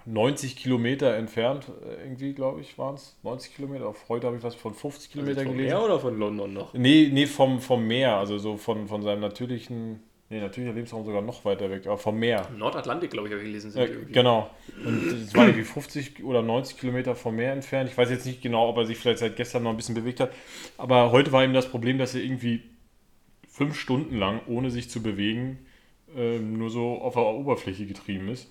[0.05, 3.16] 90 Kilometer entfernt, äh, irgendwie, glaube ich, waren es.
[3.22, 3.87] 90 Kilometer.
[3.87, 5.77] Auf heute habe ich was von 50 Kilometer Von gelesen.
[5.77, 6.74] Meer oder von London noch?
[6.74, 11.22] Nee, nee, vom, vom Meer, also so von, von seinem natürlichen, nee, natürlicher Lebensraum sogar
[11.22, 12.48] noch weiter weg, aber vom Meer.
[12.57, 13.70] Nordatlantik, glaube ich, habe ich gelesen.
[13.70, 14.51] Sind Ja, genau.
[14.85, 17.88] Und es war irgendwie 50 oder 90 Kilometer vom Meer entfernt.
[17.90, 20.18] Ich weiß jetzt nicht genau, ob er sich vielleicht seit gestern noch ein bisschen bewegt
[20.18, 20.33] hat.
[20.79, 22.62] Aber heute war ihm das Problem, dass er irgendwie
[23.58, 25.58] fünf Stunden lang, ohne sich zu bewegen,
[26.16, 28.48] ähm, nur so auf der Oberfläche getrieben ist.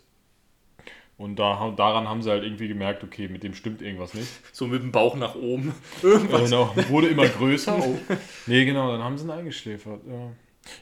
[1.17, 4.27] Und da, daran haben sie halt irgendwie gemerkt, okay, mit dem stimmt irgendwas nicht.
[4.51, 5.73] So mit dem Bauch nach oben.
[6.03, 6.43] Irgendwas.
[6.43, 7.79] genau, wurde immer größer.
[7.79, 7.97] Oh.
[8.47, 10.01] Nee, genau, dann haben sie ihn eingeschläfert.
[10.07, 10.31] Ja.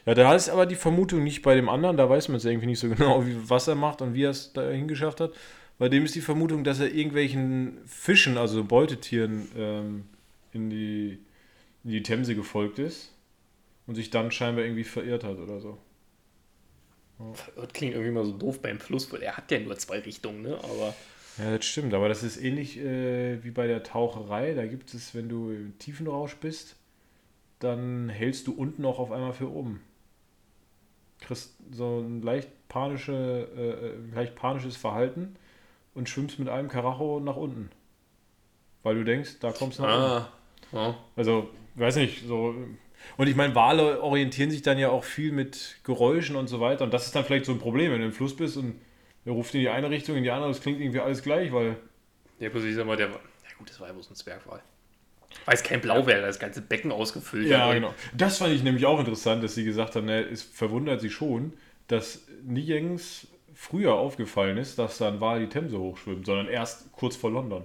[0.04, 2.66] ja, da ist aber die Vermutung nicht bei dem anderen, da weiß man es irgendwie
[2.66, 5.32] nicht so genau, wie, was er macht und wie er es da hingeschafft hat.
[5.78, 10.04] Bei dem ist die Vermutung, dass er irgendwelchen Fischen, also Beutetieren, ähm,
[10.52, 11.18] in, die,
[11.84, 13.15] in die Themse gefolgt ist
[13.86, 15.78] und sich dann scheinbar irgendwie verirrt hat oder so.
[17.56, 20.42] Das klingt irgendwie mal so doof beim Fluss, weil er hat ja nur zwei Richtungen,
[20.42, 20.58] ne?
[20.62, 20.94] Aber
[21.38, 24.54] Ja, das stimmt, aber das ist ähnlich äh, wie bei der Taucherei.
[24.54, 26.76] Da gibt es, wenn du im Tiefenrausch bist,
[27.60, 29.82] dann hältst du unten auch auf einmal für oben.
[31.20, 35.36] Kriegst so ein leicht, panische, äh, äh, leicht panisches Verhalten
[35.94, 37.70] und schwimmst mit einem Karacho nach unten.
[38.82, 40.14] Weil du denkst, da kommst du nach unten.
[40.14, 40.32] ah,
[40.72, 40.96] ja.
[41.16, 42.54] Also, weiß nicht, so.
[43.16, 46.84] Und ich meine, Wale orientieren sich dann ja auch viel mit Geräuschen und so weiter.
[46.84, 48.80] Und das ist dann vielleicht so ein Problem, wenn du im Fluss bist und
[49.24, 51.76] der ruft in die eine Richtung, in die andere, das klingt irgendwie alles gleich, weil.
[52.38, 53.08] Ja, bloß ich sag mal, der.
[53.08, 53.14] Ja
[53.58, 54.62] gut, das war ja bloß ein Zwergwal.
[55.44, 57.48] Weil es kein Blau wäre, das ganze Becken ausgefüllt.
[57.48, 57.94] Ja, genau.
[58.16, 61.52] Das fand ich nämlich auch interessant, dass sie gesagt haben, ne, es verwundert sie schon,
[61.88, 67.16] dass nirgends früher aufgefallen ist, dass da ein Wal die Themse hochschwimmt, sondern erst kurz
[67.16, 67.64] vor London.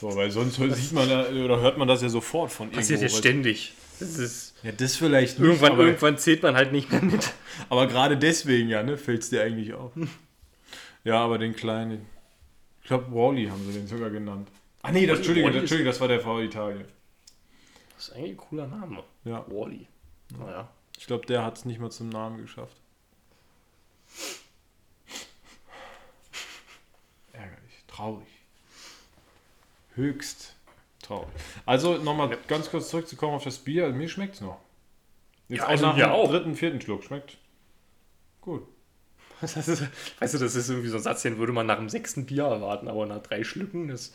[0.00, 3.18] So, weil sonst sieht man oder hört man das ja sofort von Passiert ja irgendwo.
[3.18, 3.72] ständig.
[4.00, 4.54] Das ist.
[4.62, 7.32] Ja, das vielleicht nicht, Irgendwann, aber, irgendwann zählt man halt nicht mehr mit.
[7.68, 9.92] aber gerade deswegen ja, ne, fällt es dir eigentlich auf.
[11.04, 12.06] Ja, aber den kleinen,
[12.82, 14.48] ich glaube Wally haben sie den sogar genannt.
[14.82, 16.84] Ah nee, das, Entschuldigung, ist- Entschuldigung, das war der V Italien.
[17.94, 19.04] Das ist eigentlich ein cooler Name.
[19.24, 19.86] Ja, Wally.
[20.38, 20.68] Naja.
[20.98, 22.76] ich glaube, der hat es nicht mal zum Namen geschafft.
[27.32, 28.26] Ärgerlich, traurig.
[29.94, 30.53] Höchst
[31.04, 31.28] traurig.
[31.66, 33.88] Also nochmal ganz kurz zurückzukommen auf das Bier.
[33.90, 34.58] Mir schmeckt es noch.
[35.48, 36.30] Jetzt Ja, auch also nach dem auch.
[36.30, 37.04] dritten, vierten Schluck.
[37.04, 37.38] Schmeckt
[38.40, 38.66] gut.
[39.42, 39.56] Ist,
[40.20, 42.44] weißt du, das ist irgendwie so ein Satz, den würde man nach dem sechsten Bier
[42.44, 44.14] erwarten, aber nach drei Schlücken, das.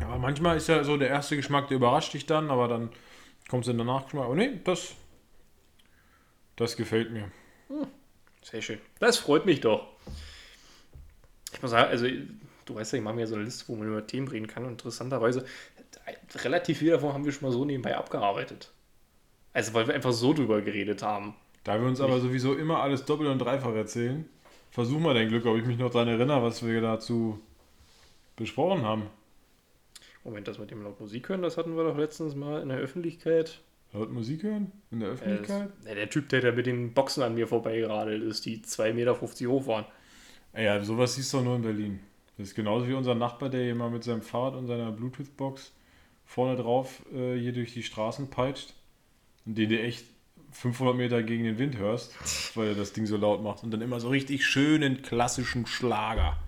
[0.00, 2.90] Aber manchmal ist ja so der erste Geschmack, der überrascht dich dann, aber dann
[3.48, 4.28] kommt es in der Nachgeschmack.
[4.28, 4.94] Oh nee, das,
[6.56, 7.30] das gefällt mir.
[8.42, 8.78] Sehr schön.
[9.00, 9.86] Das freut mich doch.
[11.52, 12.06] Ich muss sagen, also,
[12.68, 14.64] du weißt ja, ich mache mir so eine Liste, wo man über Themen reden kann.
[14.64, 15.44] Und interessanterweise,
[16.44, 18.70] relativ viel davon haben wir schon mal so nebenbei abgearbeitet.
[19.52, 21.34] Also, weil wir einfach so drüber geredet haben.
[21.64, 24.28] Da wir uns aber sowieso immer alles doppelt und dreifach erzählen,
[24.70, 27.40] versuchen wir dein Glück, ob ich mich noch daran erinnere, was wir dazu
[28.36, 29.04] besprochen haben.
[30.24, 32.78] Moment, das mit dem laut Musik hören, das hatten wir doch letztens mal in der
[32.78, 33.60] Öffentlichkeit.
[33.92, 34.70] Laut Musik hören?
[34.90, 35.70] In der Äh, Öffentlichkeit?
[35.84, 39.20] das- der Typ, der da mit den Boxen an mir vorbeigeradelt ist, die 2,50 Meter
[39.50, 39.86] hoch waren.
[40.56, 42.00] Ja, sowas siehst du doch nur in Berlin.
[42.38, 45.72] Das ist genauso wie unser Nachbar, der hier mal mit seinem Fahrrad und seiner Bluetooth-Box
[46.24, 48.74] vorne drauf äh, hier durch die Straßen peitscht
[49.44, 50.04] und den du echt
[50.52, 52.14] 500 Meter gegen den Wind hörst,
[52.56, 56.38] weil er das Ding so laut macht und dann immer so richtig schönen klassischen Schlager.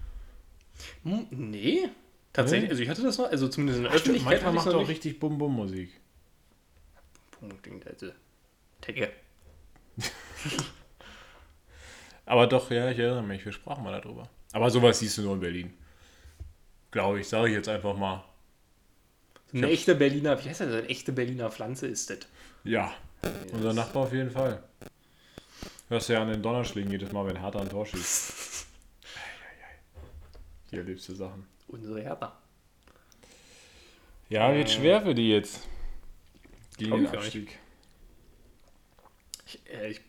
[1.03, 1.89] Hm, nee.
[2.33, 2.71] Tatsächlich, Nee?
[2.71, 4.89] also ich hatte das noch, also zumindest in der Stimmt, Öffentlichkeit manchmal macht er auch
[4.89, 5.91] richtig Bum-Bum-Musik.
[7.63, 8.11] Klingt also.
[8.81, 9.11] Tecke.
[12.27, 14.29] Aber doch, ja, ich erinnere mich, wir sprachen mal darüber.
[14.53, 15.73] Aber sowas siehst du nur in Berlin.
[16.91, 18.25] Glaube ich, sage ich jetzt einfach mal.
[19.53, 22.19] So eine echte Berliner, wie heißt das, eine echte Berliner Pflanze ist das.
[22.65, 22.93] Ja,
[23.53, 24.63] unser Nachbar auf jeden Fall.
[25.89, 28.63] Hörst du ja an den Donnerschlägen jedes Mal, wenn Hertha ein Tor schießt.
[30.71, 31.47] Die erlebst du Sachen.
[31.67, 32.39] Unsere Hertha.
[34.29, 35.67] Ja, wird schwer für die jetzt.
[36.77, 37.07] Gegen den.
[37.09, 37.59] Abstieg.
[39.47, 40.01] Ich, äh, ich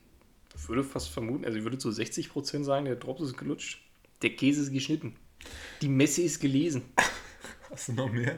[0.68, 3.82] würde fast vermuten, also ich würde zu 60% sagen, der Drops ist gelutscht.
[4.22, 5.16] Der Käse ist geschnitten.
[5.82, 6.84] Die Messe ist gelesen.
[7.70, 8.38] Hast du noch mehr?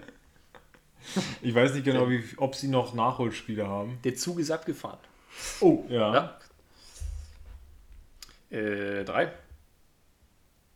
[1.41, 3.99] Ich weiß nicht genau, wie, ob sie noch Nachholspiele haben.
[4.03, 4.99] Der Zug ist abgefahren.
[5.59, 6.13] Oh, ja.
[8.51, 8.57] Ja.
[8.57, 9.31] Äh, drei.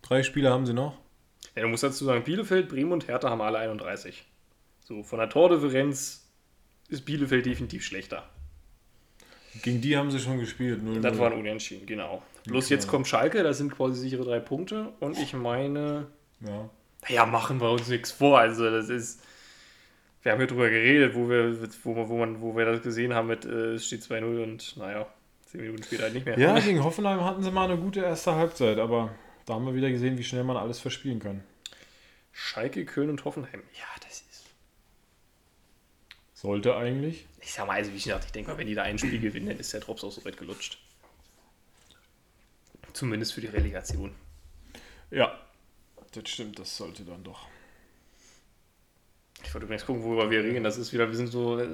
[0.01, 0.97] Drei Spiele haben sie noch.
[1.55, 4.25] Ja, du musst dazu sagen, Bielefeld, Bremen und Hertha haben alle 31.
[4.83, 6.27] So, von der Tordifferenz
[6.89, 8.27] ist Bielefeld definitiv schlechter.
[9.63, 10.83] Gegen die haben sie schon gespielt.
[10.83, 12.21] 0 Das waren Unentschieden, genau.
[12.45, 12.73] Bloß Okay.
[12.75, 14.93] jetzt kommt Schalke, das sind quasi sichere drei Punkte.
[14.99, 16.07] Und ich meine,
[16.41, 16.69] Ja.
[17.07, 18.39] naja, machen wir uns nichts vor.
[18.39, 19.21] Also, das ist.
[20.23, 23.27] Wir haben hier drüber geredet, wo wir, wo, wo, man, wo wir das gesehen haben
[23.27, 25.07] mit, äh, es steht 2-0 und naja,
[25.45, 26.37] 10 Minuten später halt nicht mehr.
[26.37, 29.89] ja, gegen Hoffenheim hatten sie mal eine gute erste Halbzeit, aber da haben wir wieder
[29.89, 31.43] gesehen, wie schnell man alles verspielen kann.
[32.33, 33.63] Schalke, Köln und Hoffenheim.
[33.73, 34.45] Ja, das ist.
[36.33, 37.25] Sollte eigentlich.
[37.41, 39.47] Ich sag mal, also wie gesagt, ich denke mal, wenn die da ein Spiel gewinnen,
[39.47, 40.77] dann ist der Drops auch so weit gelutscht.
[42.93, 44.13] Zumindest für die Relegation.
[45.09, 45.39] Ja.
[46.13, 47.47] Das stimmt, das sollte dann doch.
[49.43, 50.63] Ich wollte übrigens gucken, worüber wir reden.
[50.63, 51.57] Das ist wieder, wir sind so.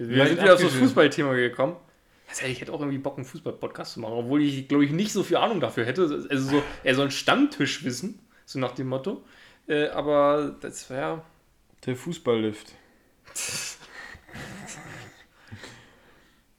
[0.00, 0.72] Wir sind sind wieder auf das.
[0.74, 1.74] Fußballthema gekommen.
[2.28, 5.12] Hätte ich hätte auch irgendwie Bock, einen Fußball-Podcast zu machen, obwohl ich, glaube ich, nicht
[5.12, 6.02] so viel Ahnung dafür hätte.
[6.30, 9.24] Also so, er soll ein Stammtisch wissen, so nach dem Motto.
[9.66, 11.22] Äh, aber das wäre.
[11.84, 12.74] Der Fußballlift.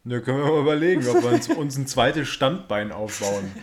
[0.06, 3.54] Da können wir mal überlegen, ob wir uns, uns ein zweites Standbein aufbauen.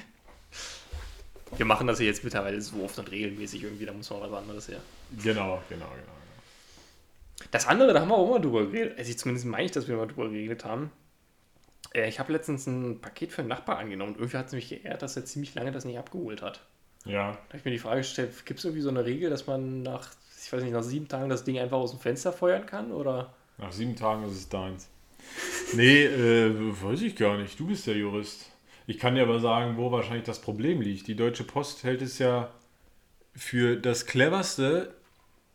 [1.56, 4.32] Wir machen das ja jetzt mittlerweile so oft und regelmäßig irgendwie, da muss man was
[4.32, 4.80] anderes her.
[5.22, 6.16] Genau, genau, genau.
[7.50, 8.98] Das andere, da haben wir auch mal drüber geredet.
[8.98, 10.90] Also ich zumindest meine ich, dass wir mal drüber geredet haben.
[11.94, 14.68] Äh, ich habe letztens ein Paket für einen Nachbar angenommen und irgendwie hat es mich
[14.68, 16.60] geehrt, dass er ziemlich lange das nicht abgeholt hat.
[17.04, 17.32] Ja.
[17.32, 19.82] Da habe ich mir die Frage gestellt, gibt es irgendwie so eine Regel, dass man
[19.82, 20.10] nach,
[20.42, 22.90] ich weiß nicht, nach sieben Tagen das Ding einfach aus dem Fenster feuern kann?
[22.92, 23.32] Oder?
[23.58, 24.88] Nach sieben Tagen ist es deins.
[25.74, 26.52] Nee, äh,
[26.82, 27.58] weiß ich gar nicht.
[27.58, 28.50] Du bist der Jurist.
[28.86, 31.08] Ich kann dir aber sagen, wo wahrscheinlich das Problem liegt.
[31.08, 32.50] Die Deutsche Post hält es ja
[33.34, 34.94] für das cleverste,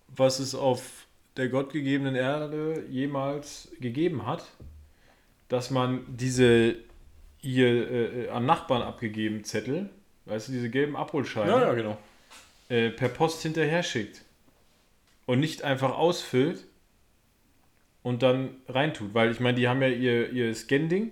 [0.10, 1.08] was es auf
[1.38, 4.46] der gottgegebenen Erde jemals gegeben hat,
[5.48, 6.76] dass man diese
[7.38, 9.90] hier äh, an Nachbarn abgegeben Zettel,
[10.26, 11.98] weißt du, diese gelben Abholscheine, genau.
[12.70, 14.24] äh, per Post hinterher schickt
[15.26, 16.66] und nicht einfach ausfüllt
[18.04, 19.14] und dann reintut.
[19.14, 21.12] Weil ich meine, die haben ja ihr, ihr Scan-Ding,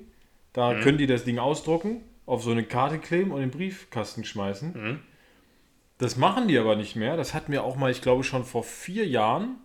[0.54, 4.24] da können die das Ding ausdrucken, auf so eine Karte kleben und in den Briefkasten
[4.24, 4.74] schmeißen.
[4.74, 5.00] Mhm.
[5.98, 7.18] Das machen die aber nicht mehr.
[7.18, 9.58] Das hat mir auch mal, ich glaube schon vor vier Jahren,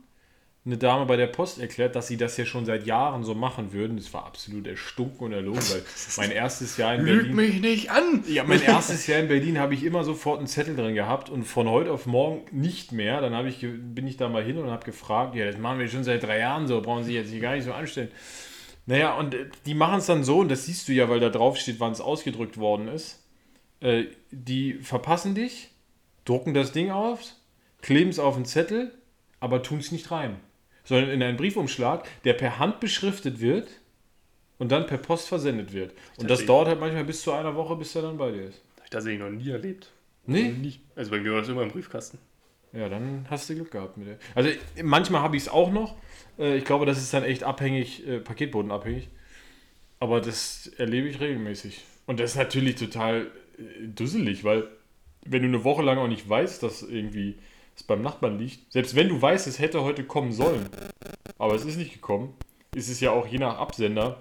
[0.66, 3.74] eine Dame bei der Post erklärt, dass sie das ja schon seit Jahren so machen
[3.74, 3.98] würden.
[3.98, 5.82] Das war absolut erstunken und erlogen, weil
[6.16, 7.36] mein erstes Jahr in Berlin.
[7.36, 8.24] mich nicht an!
[8.26, 11.44] Ja, mein erstes Jahr in Berlin habe ich immer sofort einen Zettel drin gehabt und
[11.44, 13.20] von heute auf morgen nicht mehr.
[13.20, 15.88] Dann habe ich, bin ich da mal hin und habe gefragt, ja, das machen wir
[15.88, 18.10] schon seit drei Jahren so, brauchen Sie jetzt hier gar nicht so anstellen.
[18.87, 21.30] Naja, und äh, die machen es dann so, und das siehst du ja, weil da
[21.30, 23.22] drauf steht, wann es ausgedrückt worden ist.
[23.80, 25.70] Äh, die verpassen dich,
[26.24, 27.20] drucken das Ding auf,
[27.82, 28.93] kleben es auf den Zettel,
[29.41, 30.41] aber tun es nicht rein.
[30.85, 33.68] Sondern in einen Briefumschlag, der per Hand beschriftet wird
[34.59, 35.93] und dann per Post versendet wird.
[35.93, 36.47] Und das Tatsächlich.
[36.47, 38.62] dauert halt manchmal bis zu einer Woche, bis er dann bei dir ist.
[38.76, 39.91] Habe ich tatsächlich noch nie erlebt.
[40.26, 40.55] Nee?
[40.95, 42.18] Also bei mir war das immer im Briefkasten.
[42.75, 44.18] Ja, dann hast du Glück gehabt mit der.
[44.35, 44.51] Also
[44.83, 45.97] manchmal habe ich es auch noch.
[46.39, 49.09] Äh, Ich glaube, das ist dann echt abhängig, äh, paketbodenabhängig.
[50.01, 51.85] Aber das erlebe ich regelmäßig.
[52.07, 54.68] Und das ist natürlich total äh, dusselig, weil
[55.25, 57.37] wenn du eine Woche lang auch nicht weißt, dass irgendwie
[57.77, 60.68] es beim Nachbarn liegt, selbst wenn du weißt, es hätte heute kommen sollen,
[61.39, 62.35] aber es ist nicht gekommen,
[62.75, 64.20] ist es ja auch je nach Absender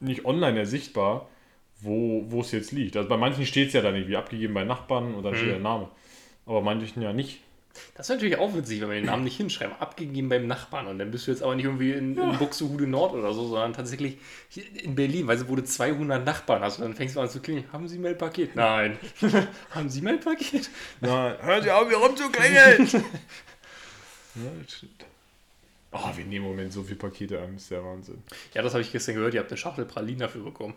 [0.00, 1.28] nicht online ersichtbar,
[1.80, 2.96] wo, es jetzt liegt.
[2.96, 5.58] Also bei manchen steht es ja dann irgendwie abgegeben bei Nachbarn und dann steht der
[5.58, 5.88] Name.
[6.46, 7.40] Aber manchen ja nicht.
[7.94, 9.74] Das ist natürlich auch witzig, wenn wir den Namen nicht hinschreiben.
[9.78, 10.86] Abgegeben beim Nachbarn.
[10.86, 13.72] Und dann bist du jetzt aber nicht irgendwie in, in Buxtehude Nord oder so, sondern
[13.72, 14.18] tatsächlich
[14.82, 16.78] in Berlin, weil du wo du 200 Nachbarn hast.
[16.78, 17.66] Und dann fängst du an zu klingeln.
[17.72, 18.56] Haben Sie mein Paket?
[18.56, 18.98] Nein.
[19.70, 20.70] Haben Sie mein Paket?
[21.00, 22.86] Nein, hören Sie auf, hier rumzuklingeln!
[24.34, 25.04] ja, das stimmt.
[25.92, 28.22] Oh, wir nehmen im Moment so viele Pakete an, das ist der Wahnsinn.
[28.54, 29.34] Ja, das habe ich gestern gehört.
[29.34, 30.74] Ihr habt eine Schachtel Pralinen dafür bekommen.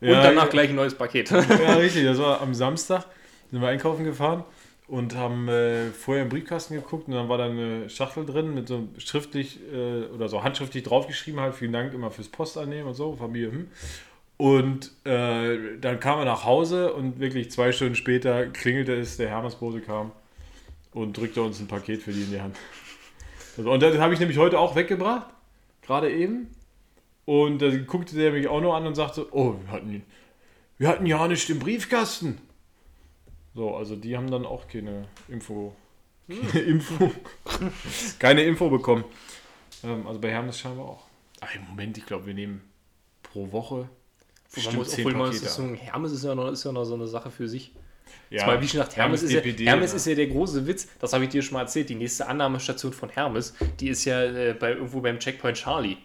[0.00, 0.50] Und Ja, danach ja.
[0.50, 1.30] gleich ein neues Paket.
[1.30, 3.04] Ja, richtig, das war am Samstag,
[3.50, 4.44] sind wir einkaufen gefahren
[4.88, 8.68] und haben äh, vorher im Briefkasten geguckt und dann war da eine Schachtel drin mit
[8.68, 13.14] so schriftlich äh, oder so handschriftlich draufgeschrieben halt, vielen Dank immer fürs Postannehmen und so,
[13.14, 13.68] Familie, hm.
[14.38, 19.30] Und äh, dann kamen wir nach Hause und wirklich zwei Stunden später klingelte es, der
[19.30, 20.12] Hermesbose kam
[20.92, 22.56] und drückte uns ein Paket für die in die Hand.
[23.56, 25.28] Und das habe ich nämlich heute auch weggebracht,
[25.80, 26.48] gerade eben.
[27.24, 30.02] Und da guckte der mich auch noch an und sagte, oh, wir hatten,
[30.76, 32.38] wir hatten ja nicht im Briefkasten.
[33.56, 35.74] So, also die haben dann auch keine Info.
[36.28, 37.10] Keine Info.
[38.18, 39.04] keine Info bekommen.
[39.82, 41.06] Ähm, also bei Hermes scheinbar auch.
[41.40, 42.60] Aber im Moment, ich glaube, wir nehmen
[43.22, 43.88] pro Woche Man
[44.54, 46.84] bestimmt muss, zehn obwohl man Pakete ist so Hermes ist ja, noch, ist ja noch
[46.84, 47.72] so eine Sache für sich.
[48.28, 49.96] Ja, Zumal, wie schon gesagt, Hermes, ist, DPD, ja, Hermes ja.
[49.96, 50.88] ist ja der große Witz.
[50.98, 51.88] Das habe ich dir schon mal erzählt.
[51.88, 55.96] Die nächste Annahmestation von Hermes, die ist ja äh, bei, irgendwo beim Checkpoint Charlie.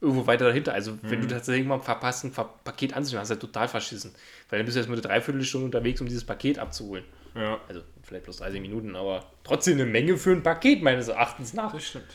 [0.00, 0.72] Irgendwo weiter dahinter.
[0.72, 1.30] Also, wenn du Mhm.
[1.30, 4.14] tatsächlich mal verpasst, ein Paket anzunehmen, hast du ja total verschissen.
[4.48, 7.04] Weil dann bist du erst mal eine Dreiviertelstunde unterwegs, um dieses Paket abzuholen.
[7.34, 11.52] Ja, Also, vielleicht bloß 30 Minuten, aber trotzdem eine Menge für ein Paket, meines Erachtens
[11.54, 11.72] nach.
[11.72, 12.06] das stimmt.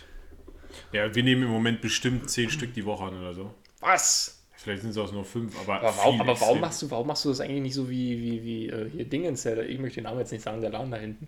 [0.91, 3.53] Ja, wir nehmen im Moment bestimmt zehn Stück die Woche an oder so.
[3.79, 4.41] Was?
[4.57, 5.75] Vielleicht sind es auch nur fünf, aber.
[5.75, 8.19] Aber warum, viel aber warum, machst du, warum machst du das eigentlich nicht so wie,
[8.19, 10.89] wie, wie äh, hier Dingens, der, ich möchte den Namen jetzt nicht sagen, der Laden
[10.91, 11.27] da hinten,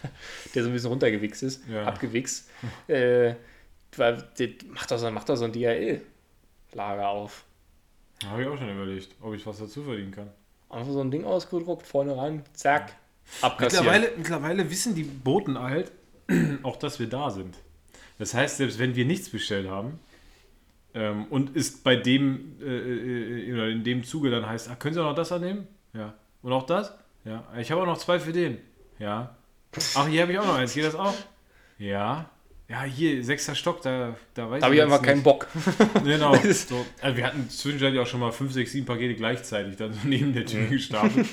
[0.54, 1.86] der so ein bisschen runtergewichst ist, Ja.
[1.86, 2.50] abgewichst,
[2.88, 3.34] äh,
[3.98, 4.24] weil,
[4.68, 7.44] macht doch so, macht doch so ein DHL-Lager auf.
[8.26, 10.30] Habe ich auch schon überlegt, ob ich was dazu verdienen kann.
[10.70, 12.94] Einfach so ein Ding ausgedruckt, vorne ran, zack,
[13.40, 13.84] abkassieren.
[13.84, 15.92] Mittlerweile, mittlerweile wissen die Boten halt
[16.62, 17.56] auch, dass wir da sind.
[18.18, 19.98] Das heißt, selbst wenn wir nichts bestellt haben
[20.94, 24.94] ähm, und ist bei dem äh, äh, oder in dem Zuge dann heißt, ah, können
[24.94, 25.66] Sie auch noch das annehmen?
[25.92, 26.14] Ja.
[26.42, 26.94] Und auch das?
[27.24, 27.44] Ja.
[27.58, 28.58] Ich habe auch noch zwei für den.
[28.98, 29.36] Ja.
[29.94, 30.74] Ach, hier habe ich auch noch eins.
[30.74, 31.14] Geht das auch?
[31.78, 32.30] Ja.
[32.74, 35.22] Ja, hier, sechster Stock, da, da weiß Da habe ich einfach keinen.
[35.22, 35.46] Bock.
[36.04, 36.34] Genau.
[36.52, 36.84] So.
[37.00, 40.32] Also wir hatten zwischenzeitlich auch schon mal fünf, sechs, sieben Pakete gleichzeitig dann so neben
[40.32, 41.28] der Tür gestapelt.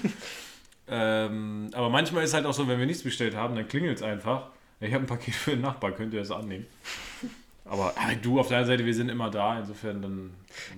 [0.88, 4.04] ähm, aber manchmal ist halt auch so, wenn wir nichts bestellt haben, dann klingelt es
[4.04, 4.50] einfach.
[4.82, 6.68] Ich habe ein Paket für den Nachbar, könnt ihr das annehmen?
[7.66, 10.32] Aber ah, du, auf der anderen Seite, wir sind immer da, insofern dann.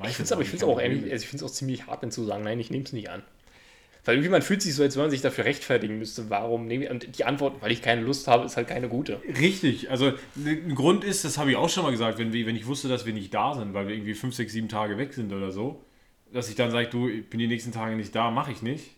[0.05, 2.11] Ich finde es aber ich find's auch, ehrlich, also ich find's auch ziemlich hart, wenn
[2.11, 3.21] zu sagen, nein, ich nehme es nicht an.
[4.05, 6.85] Weil irgendwie man fühlt sich so, als wenn man sich dafür rechtfertigen müsste, warum nehme
[6.85, 6.91] ich.
[6.91, 9.21] Und die Antwort, weil ich keine Lust habe, ist halt keine gute.
[9.39, 12.55] Richtig, also ein Grund ist, das habe ich auch schon mal gesagt, wenn, wir, wenn
[12.57, 15.13] ich wusste, dass wir nicht da sind, weil wir irgendwie fünf, sechs, sieben Tage weg
[15.13, 15.81] sind oder so,
[16.33, 18.91] dass ich dann sage, du, ich bin die nächsten Tage nicht da, mache ich nicht.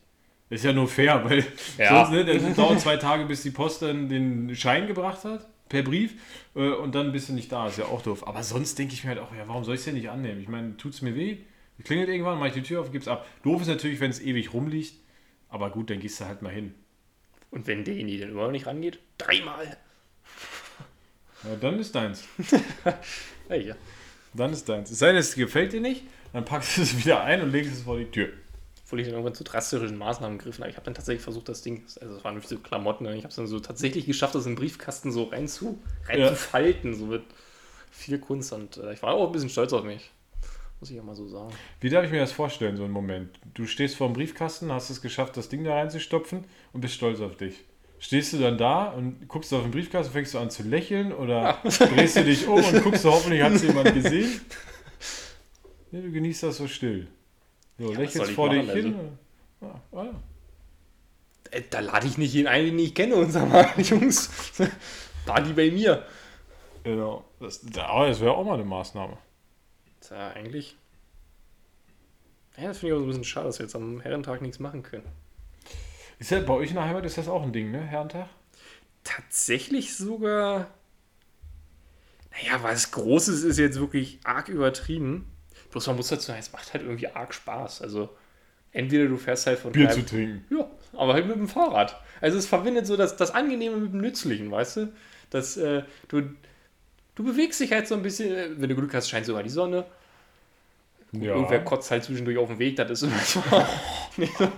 [0.49, 1.43] Ist ja nur fair, weil
[1.78, 2.06] Ja.
[2.06, 5.84] sonst, ne, das dauert zwei Tage, bis die Post dann den Schein gebracht hat, per
[5.84, 6.14] Brief,
[6.56, 7.68] äh, und dann bist du nicht da.
[7.68, 8.28] Ist ja auch doof.
[8.28, 10.39] Aber sonst denke ich mir halt auch, ja, warum soll ich es denn nicht annehmen?
[10.41, 11.38] Ich meine, tut es mir weh?
[11.84, 13.28] Klingelt irgendwann, mache ich die Tür auf, gib's ab.
[13.43, 14.93] Doof ist natürlich, wenn es ewig rumliegt.
[15.49, 16.73] Aber gut, dann gehst du halt mal hin.
[17.51, 19.78] Und wenn derjenige dann immer noch nicht rangeht, dreimal.
[21.43, 22.23] Ja, dann ist deins.
[23.49, 23.76] Ja.
[24.34, 24.89] Dann ist deins.
[24.89, 26.03] Es sei denn, es gefällt dir nicht,
[26.34, 28.30] dann packst du es wieder ein und legst es vor die Tür.
[28.84, 30.71] Obwohl ich dann irgendwann zu drastischen Maßnahmen gegriffen habe.
[30.71, 33.36] Ich habe dann tatsächlich versucht, das Ding, also es waren so Klamotten, ich habe es
[33.36, 36.30] dann so tatsächlich geschafft, das in den Briefkasten so rein zu, rein Ja.
[36.30, 37.23] zu falten, so mit
[37.91, 38.51] viel Kunst.
[38.51, 40.09] Und äh, ich war auch ein bisschen stolz auf mich.
[40.86, 41.51] Muss ich ja mal so sagen.
[41.81, 43.39] Wie darf ich mir das vorstellen, so einen Moment?
[43.55, 47.21] Du stehst vor dem Briefkasten, hast es geschafft, das Ding da reinzustopfen und bist stolz
[47.21, 47.63] auf dich.
[47.97, 51.57] Stehst du dann da und guckst auf den Briefkasten, fängst du an zu lächeln oder
[51.63, 54.29] drehst du dich um und guckst, hoffentlich hat es jemand gesehen?
[55.89, 57.07] Nee, du genießt das so still.
[57.79, 58.95] So, was lächelst vor dich machen, hin.
[59.61, 60.13] Ja, ah, ja.
[61.49, 64.29] Äh, da lade ich nicht jeden ein, den ich kenne und sag mal, Jungs,
[65.25, 66.05] Party bei mir.
[66.83, 67.25] Genau.
[67.39, 69.17] Das, aber das wäre auch mal eine Maßnahme.
[70.08, 70.78] Tja, eigentlich.
[72.58, 74.60] Ja, das finde ich auch so ein bisschen schade, dass wir jetzt am Herrentag nichts
[74.60, 75.08] machen können.
[76.20, 77.82] Ist ja bei euch in der Heimat ist das auch ein Ding, ne?
[77.82, 78.30] Herrentag?
[79.03, 80.68] Tatsächlich sogar.
[82.32, 85.30] Naja, was Großes ist jetzt wirklich arg übertrieben.
[85.72, 87.82] Bloß man muss dazu sagen, es macht halt irgendwie arg Spaß.
[87.82, 88.16] Also,
[88.72, 90.45] entweder du fährst halt von Bier zu trinken.
[90.49, 92.01] Ja, aber halt mit dem Fahrrad.
[92.22, 94.93] Also es verbindet so das, das Angenehme mit dem Nützlichen, weißt du?
[95.30, 96.22] Das, äh, du,
[97.16, 99.49] du bewegst dich halt so ein bisschen, äh, wenn du Glück hast, scheint sogar die
[99.49, 99.86] Sonne.
[101.22, 101.36] Ja.
[101.36, 103.41] Irgendwer kotzt halt zwischendurch auf dem Weg, das ist immer so.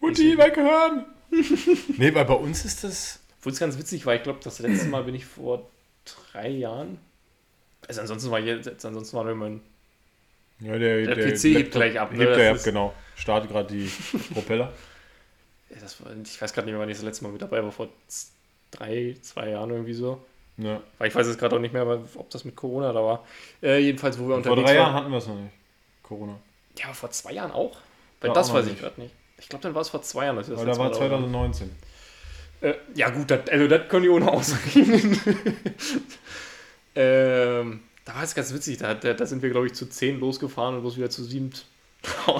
[0.00, 1.06] Mutti, weghören!
[1.98, 3.20] nee, weil bei uns ist das.
[3.38, 5.68] Obwohl es ganz witzig war, ich glaube, das letzte Mal bin ich vor
[6.04, 6.98] drei Jahren.
[7.86, 9.60] Also ansonsten war jetzt, ansonsten war mein.
[10.60, 12.18] Ja, der, Der PC hebt gleich ab, ne?
[12.20, 12.94] Hebt Das er ab, genau.
[13.16, 13.90] Startet gerade die
[14.32, 14.72] Propeller.
[15.80, 17.72] Das war, ich weiß gerade nicht mehr, wann ich das letzte Mal mit dabei war,
[17.72, 17.88] vor
[18.70, 20.24] drei, zwei Jahren irgendwie so.
[20.56, 20.80] Ja.
[20.98, 23.24] Weil ich weiß jetzt gerade auch nicht mehr, ob das mit Corona da war.
[23.62, 25.02] Äh, jedenfalls, wo wir Vor unterwegs drei Jahren waren.
[25.02, 25.52] hatten wir es noch nicht.
[26.02, 26.38] Corona.
[26.78, 27.76] Ja, aber vor zwei Jahren auch?
[28.20, 29.14] Weil Ja, das auch weiß ich gerade nicht.
[29.38, 30.36] Ich glaube, dann war es vor zwei Jahren.
[30.36, 31.30] Dass wir das Weil da war Mal da waren.
[31.32, 31.70] 2019.
[32.60, 35.20] Äh, ja, gut, das, also das können die ohne ausreden.
[36.94, 38.78] ähm, da war es ganz witzig.
[38.78, 41.50] Da, da, sind wir, glaube ich, zu zehn losgefahren und bloß wieder zu sieben.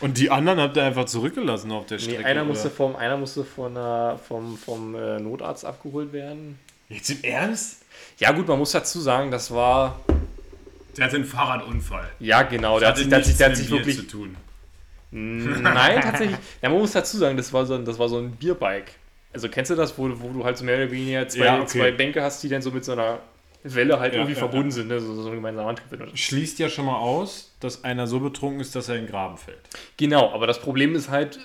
[0.00, 2.24] Und die anderen habt ihr einfach zurückgelassen auf der Nee, Strecke?
[2.24, 2.48] einer oder?
[2.48, 6.58] musste, vom, einer musste von, einer, vom, vom äh, Notarzt abgeholt werden.
[6.88, 7.82] Jetzt im Ernst?
[8.18, 10.00] Ja, gut, man muss dazu sagen, das war.
[10.96, 12.08] Der hatte einen Fahrradunfall.
[12.20, 13.96] Ja, genau, der hat sich, der hat sich, der hat sich wirklich.
[13.96, 14.36] zu tun.
[15.10, 16.36] Nein, tatsächlich.
[16.62, 18.92] Ja, man muss dazu sagen, das war so ein, das war so ein Bierbike.
[19.32, 21.66] Also kennst du das, wo, wo du halt so mehr oder weniger zwei, Ja, okay.
[21.66, 23.18] zwei Bänke hast, die dann so mit so einer
[23.62, 24.98] Welle halt Ja, irgendwie ja, verbunden sind, ne?
[25.00, 25.90] so, so ein gemeinsamer Antrieb.
[25.90, 26.18] benutzt.
[26.18, 29.36] Schließt ja schon mal aus, dass einer so betrunken ist, dass er in den Graben
[29.36, 29.60] fällt.
[29.98, 31.38] Genau, aber das Problem ist halt,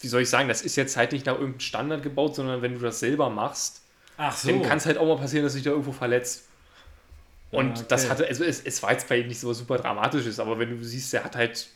[0.00, 2.74] wie soll ich sagen, das ist jetzt halt nicht nach irgendeinem Standard gebaut, sondern wenn
[2.74, 3.80] du das selber machst,
[4.18, 6.44] Ach dann kann es halt auch mal passieren, dass sich da irgendwo verletzt.
[7.50, 7.84] Und Ah, okay.
[7.88, 10.58] das hatte, also es, es war jetzt bei ihm nicht so was super Dramatisches, aber
[10.58, 11.68] wenn du siehst, der hat halt,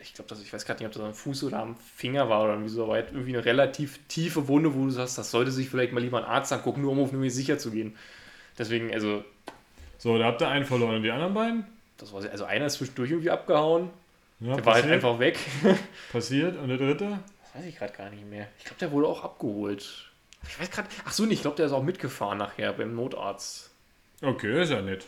[0.00, 2.52] ich glaube, ich weiß gerade nicht, ob das am Fuß oder am Finger war oder
[2.52, 5.68] irgendwie so, aber halt irgendwie eine relativ tiefe Wunde, wo du sagst, das sollte sich
[5.68, 7.96] vielleicht mal lieber ein Arzt angucken, nur um auf Nummer sicher zu gehen.
[8.58, 9.24] Deswegen, also,
[9.98, 10.96] So, da habt ihr einen verloren.
[10.96, 11.66] Und die anderen beiden?
[11.96, 13.90] das war, also einer ist zwischendurch irgendwie abgehauen,
[14.40, 15.38] Ja, der war halt passiert, einfach weg.
[16.12, 16.56] passiert.
[16.56, 17.18] Und der dritte?
[17.42, 18.46] Das weiß ich gerade gar nicht mehr.
[18.58, 20.07] Ich glaube, der wurde auch abgeholt.
[20.46, 23.70] Ich weiß gerade, ach so, nee, ich glaube, der ist auch mitgefahren nachher beim Notarzt.
[24.22, 25.04] Okay, ist ja nett.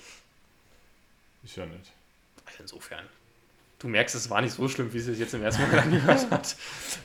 [1.43, 1.93] Ist ja nett.
[2.47, 3.05] Also insofern.
[3.79, 6.31] Du merkst, es war nicht so schlimm, wie es sich jetzt im ersten Mal angehört
[6.31, 6.57] hat.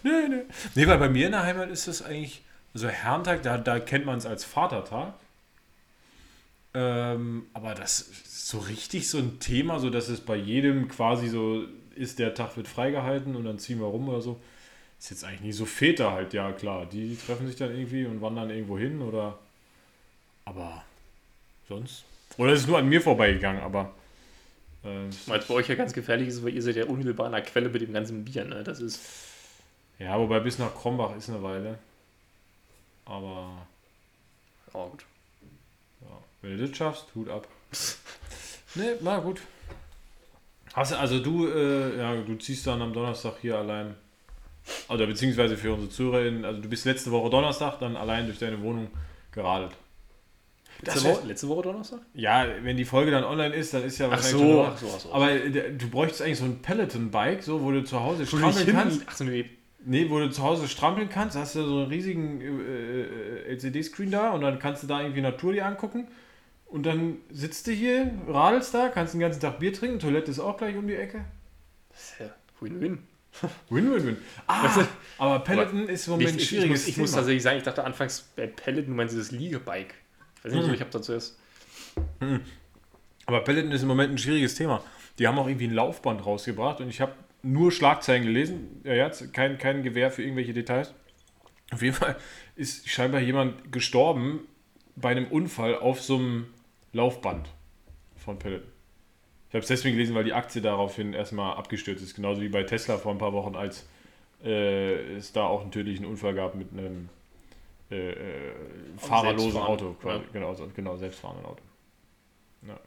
[0.04, 0.44] Nee, nee.
[0.76, 2.42] Nee, weil bei mir in der Heimat ist das eigentlich,
[2.74, 5.14] also Herrentag, da, da kennt man es als Vatertag.
[6.74, 11.30] Ähm, aber das ist so richtig so ein Thema, so dass es bei jedem quasi
[11.30, 11.64] so
[11.96, 14.42] ist, der Tag wird freigehalten und dann ziehen wir rum oder so.
[15.06, 16.88] Ist jetzt eigentlich nicht so Väter halt, ja klar.
[16.88, 19.38] Die treffen sich dann irgendwie und wandern irgendwo hin oder.
[20.46, 20.84] Aber
[21.70, 22.06] sonst.
[22.40, 23.94] Oder es ist nur an mir vorbeigegangen, aber.
[24.84, 27.34] Äh, Weil es bei euch ja ganz gefährlich ist, weil ihr seid ja unmittelbar an
[27.34, 28.64] der Quelle mit dem ganzen Bier, ne?
[28.64, 29.00] Das ist.
[30.00, 31.78] ja, wobei bis nach Krombach ist eine Weile.
[33.06, 33.68] Aber.
[34.74, 35.06] Oh, gut.
[36.02, 37.48] Ja, wenn du das schaffst, Hut ab.
[38.74, 39.40] ne, na gut.
[40.74, 43.96] Hast du, also du, äh, ja, du ziehst dann am Donnerstag hier allein,
[44.90, 48.62] oder beziehungsweise für unsere ZuhörerInnen, also du bist letzte Woche Donnerstag dann allein durch deine
[48.62, 48.88] Wohnung
[49.32, 49.72] geradelt.
[50.82, 52.00] Letzte, wär- Woche, letzte Woche Donnerstag?
[52.14, 54.78] Ja, wenn die Folge dann online ist, dann ist ja Ach wahrscheinlich so, schon ach
[54.78, 55.14] so, ach so.
[55.14, 58.76] Aber äh, du bräuchtest eigentlich so ein Peloton-Bike, so, wo du zu Hause strampeln Hin-
[58.76, 59.02] kannst.
[59.08, 59.46] Ach so, nee.
[59.88, 63.02] Nee, wo du zu Hause strampeln kannst, hast du so einen riesigen äh,
[63.52, 66.08] äh, LCD-Screen da und dann kannst du da irgendwie Natur dir angucken.
[66.66, 70.40] Und dann sitzt du hier, radelst da, kannst den ganzen Tag Bier trinken, Toilette ist
[70.40, 71.24] auch gleich um die Ecke.
[72.20, 72.26] Ja,
[72.60, 72.98] Win-win.
[73.70, 74.18] Win-win-win.
[74.48, 74.86] Ah,
[75.18, 77.64] aber Peloton ist im Moment ein Ich, ich, schwieriges muss, ich muss tatsächlich sagen, ich
[77.64, 79.94] dachte anfangs bei Pellet, du meinst dieses Liegebike.
[80.38, 80.74] Ich weiß nicht, Hm.
[80.74, 81.38] ich habe da zuerst.
[83.26, 84.84] Aber Peloton ist im Moment ein schwieriges Thema.
[85.20, 88.82] Die haben auch irgendwie ein Laufband rausgebracht und ich habe nur Schlagzeilen gelesen.
[88.84, 90.94] Ja, jetzt kein, kein Gewehr für irgendwelche Details.
[91.72, 92.16] Auf jeden Fall
[92.56, 94.42] ist scheinbar jemand gestorben
[94.96, 96.48] bei einem Unfall auf so einem
[96.94, 97.50] Laufband
[98.16, 98.72] von Peloton.
[99.56, 102.14] Ich habe es deswegen gelesen, weil die Aktie daraufhin erstmal abgestürzt ist.
[102.14, 103.88] Genauso wie bei Tesla vor ein paar Wochen, als
[104.44, 107.08] äh, es da auch einen tödlichen Unfall gab mit einem
[107.90, 108.52] äh, äh,
[108.98, 109.96] fahrerlosen Auto.
[110.04, 110.22] Ja.
[110.34, 111.62] Genau, so- genau, selbstfahrenden Auto.
[112.68, 112.78] Ja.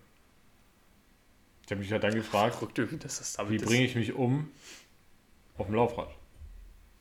[1.65, 4.51] Ich habe mich halt dann gefragt, damit wie bringe ich mich um
[5.57, 6.11] auf dem Laufrad?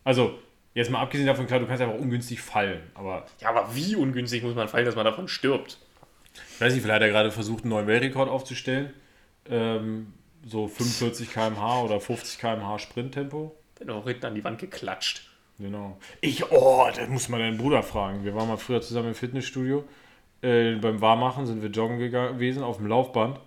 [0.05, 0.39] Also,
[0.75, 4.43] jetzt mal abgesehen davon, klar, du kannst einfach ungünstig fallen, aber Ja, aber wie ungünstig
[4.43, 5.77] muss man fallen, dass man davon stirbt?
[6.53, 8.93] ich weiß nicht, vielleicht hat er gerade versucht, einen neuen Weltrekord aufzustellen.
[9.49, 10.13] Ähm,
[10.45, 13.55] so 45 km/h oder 50 km/h Sprinttempo.
[13.75, 15.29] Dann auch hinten an die Wand geklatscht.
[15.59, 15.97] Genau.
[16.21, 18.23] Ich, oh, das muss man deinen Bruder fragen.
[18.23, 19.83] Wir waren mal früher zusammen im Fitnessstudio.
[20.41, 23.39] Äh, beim Warmmachen sind wir joggen gewesen auf dem Laufband.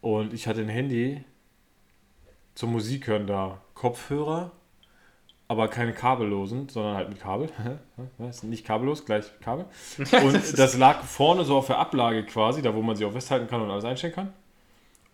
[0.00, 1.22] Und ich hatte ein Handy
[2.54, 3.60] zum Musik hören da.
[3.74, 4.52] Kopfhörer,
[5.48, 7.50] aber keine kabellosen, sondern halt mit Kabel.
[8.42, 9.66] Nicht kabellos, gleich Kabel.
[10.22, 13.48] Und das lag vorne so auf der Ablage quasi, da wo man sich auch festhalten
[13.48, 14.32] kann und alles einstellen kann.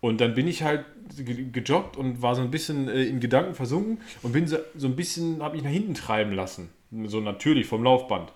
[0.01, 0.83] Und dann bin ich halt
[1.15, 4.87] ge- gejoggt und war so ein bisschen äh, in Gedanken versunken und bin so, so
[4.87, 6.69] ein bisschen, habe mich nach hinten treiben lassen.
[7.05, 8.33] So natürlich vom Laufband.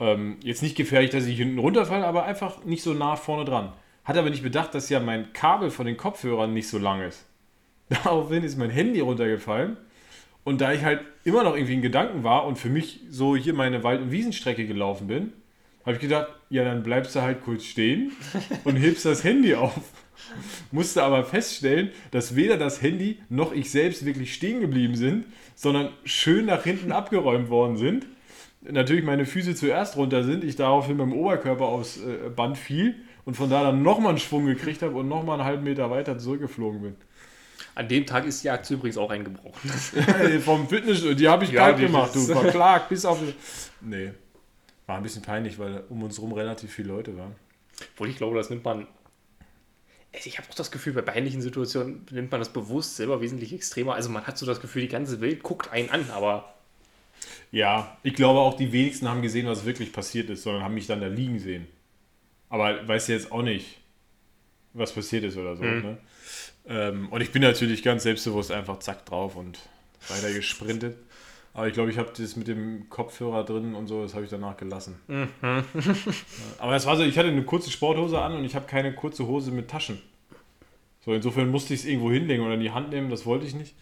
[0.00, 3.72] Ähm, jetzt nicht gefährlich, dass ich hinten runterfalle, aber einfach nicht so nah vorne dran.
[4.04, 7.24] Hat aber nicht bedacht, dass ja mein Kabel von den Kopfhörern nicht so lang ist.
[7.88, 9.76] Daraufhin ist mein Handy runtergefallen.
[10.42, 13.52] Und da ich halt immer noch irgendwie in Gedanken war und für mich so hier
[13.54, 15.32] meine Wald- und Wiesenstrecke gelaufen bin,
[15.84, 18.10] habe ich gedacht, ja, dann bleibst du halt kurz stehen
[18.64, 19.78] und hebst das Handy auf.
[20.70, 25.90] Musste aber feststellen, dass weder das Handy noch ich selbst wirklich stehen geblieben sind, sondern
[26.04, 28.06] schön nach hinten abgeräumt worden sind.
[28.62, 32.94] Natürlich meine Füße zuerst runter sind, ich daraufhin mit dem Oberkörper aufs äh, Band fiel
[33.24, 36.18] und von da dann nochmal einen Schwung gekriegt habe und nochmal einen halben Meter weiter
[36.18, 36.96] zurückgeflogen bin.
[37.74, 39.70] An dem Tag ist die Aktie übrigens auch eingebrochen.
[40.44, 42.20] Vom Fitnessstudio, die habe ich Ja, kalt gemacht, du.
[42.20, 43.18] Verklagt bis auf.
[43.80, 44.10] Nee.
[44.86, 47.34] War ein bisschen peinlich, weil um uns rum relativ viele Leute waren.
[47.94, 48.86] Obwohl ich glaube, das nimmt man.
[50.12, 53.52] Also Ich habe auch das Gefühl, bei peinlichen Situationen nimmt man das bewusst selber wesentlich
[53.52, 53.94] extremer.
[53.94, 56.54] Also man hat so das Gefühl, die ganze Welt guckt einen an, aber
[57.52, 60.86] Ja, ich glaube auch die wenigsten haben gesehen, was wirklich passiert ist, sondern haben mich
[60.86, 61.66] dann da liegen sehen.
[62.48, 63.78] Aber weiß jetzt auch nicht,
[64.72, 65.64] was passiert ist oder so.
[65.64, 65.98] Ne?
[66.66, 69.58] Ähm, und ich bin natürlich ganz selbstbewusst einfach zack drauf und
[70.08, 70.96] weiter gesprintet.
[71.52, 74.30] Aber ich glaube, ich habe das mit dem Kopfhörer drin und so, das habe ich
[74.30, 75.00] danach gelassen.
[75.08, 75.26] Ja,
[76.58, 79.26] Aber das war so, ich hatte eine kurze Sporthose an und ich habe keine kurze
[79.26, 80.00] Hose mit Taschen.
[81.04, 83.54] So, insofern musste ich es irgendwo hinlegen oder in die Hand nehmen, das wollte ich
[83.54, 83.74] nicht.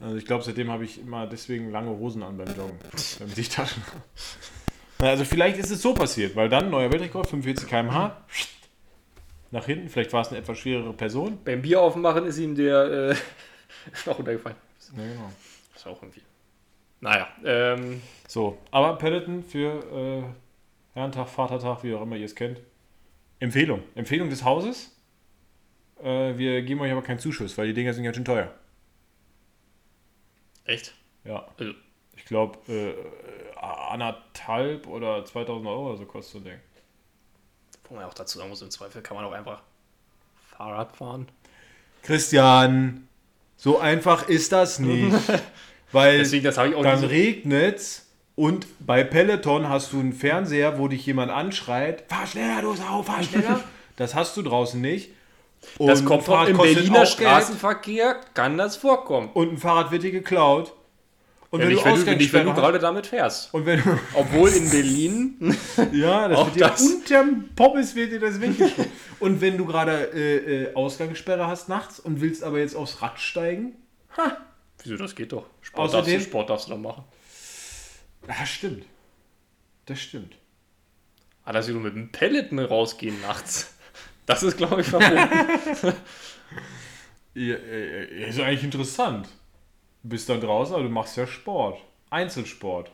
[0.00, 2.78] Also ich glaube, seitdem habe ich immer deswegen lange Hosen an beim Joggen,
[3.20, 5.08] damit ich Taschen habe.
[5.10, 8.16] Also vielleicht ist es so passiert, weil dann neuer Weltrekord, 45 km/h,
[9.52, 11.38] nach hinten, vielleicht war es eine etwas schwerere Person.
[11.44, 13.16] beim Bier aufmachen ist ihm der äh,
[14.10, 14.56] auch runtergefallen.
[14.96, 15.32] Ja, genau.
[15.74, 16.22] Ist auch irgendwie.
[17.02, 20.22] Naja, ähm, So, aber Peloton für äh,
[20.94, 22.60] Herrentag, Vatertag, wie auch immer ihr es kennt.
[23.40, 23.82] Empfehlung.
[23.96, 24.96] Empfehlung des Hauses.
[26.00, 28.54] Äh, wir geben euch aber keinen Zuschuss, weil die Dinger sind ganz schön teuer.
[30.64, 30.94] echt?
[31.24, 31.46] Ja.
[31.58, 31.72] Also,
[32.16, 32.94] Ich glaube, äh,
[33.60, 36.60] anderthalb oder 2000 Euro oder so kostet so ein Ding.
[37.88, 39.60] wo man auch dazu sagen muss, im Zweifel kann man auch einfach
[40.50, 41.26] Fahrrad fahren.
[42.02, 43.08] Christian,
[43.56, 45.16] so einfach ist das nicht.
[45.92, 50.78] Weil Deswegen, das ich auch dann so- regnet's und bei Peloton hast du einen Fernseher,
[50.78, 53.60] wo dich jemand anschreit, fahr schneller, du Sau, fahr schneller.
[53.96, 55.10] das hast du draußen nicht.
[55.78, 59.28] Und Das kommt Fahrrad im Berliner Straßenverkehr, kann das vorkommen.
[59.34, 60.72] Und ein Fahrrad wird dir geklaut.
[61.50, 63.52] Und Ja, wenn, nicht, du wenn, du, nicht, wenn du gerade damit fährst.
[63.52, 63.80] und wenn
[64.14, 65.56] Obwohl in Berlin
[65.92, 66.80] ja, das Auch wird dir das.
[66.80, 68.90] unterm Pommes wird dir das weggeschmissen.
[69.20, 73.20] und wenn du gerade äh, äh, Ausgangssperre hast nachts und willst aber jetzt aufs Rad
[73.20, 73.74] steigen,
[74.82, 75.44] Wieso, das geht doch.
[75.72, 77.04] Sport, darfst, Außerdem- du, Sport darfst du dann machen.
[78.28, 78.84] ja, stimmt.
[79.86, 80.36] Das stimmt.
[81.44, 83.74] Ah, dass wir nur mit dem Pelleten rausgehen nachts.
[84.26, 85.94] Das ist, glaube ich, verboten.
[87.34, 89.26] Ja, äh, ist eigentlich interessant.
[90.02, 91.80] Du bist dann draußen, aber du machst ja Sport.
[92.10, 92.90] Einzelsport.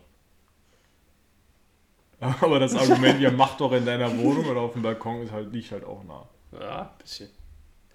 [2.20, 5.52] Aber das Argument, ja, mach doch in deiner Wohnung oder auf dem Balkon, ist halt,
[5.52, 6.28] liegt halt auch nah.
[6.52, 7.30] ja, ein bisschen.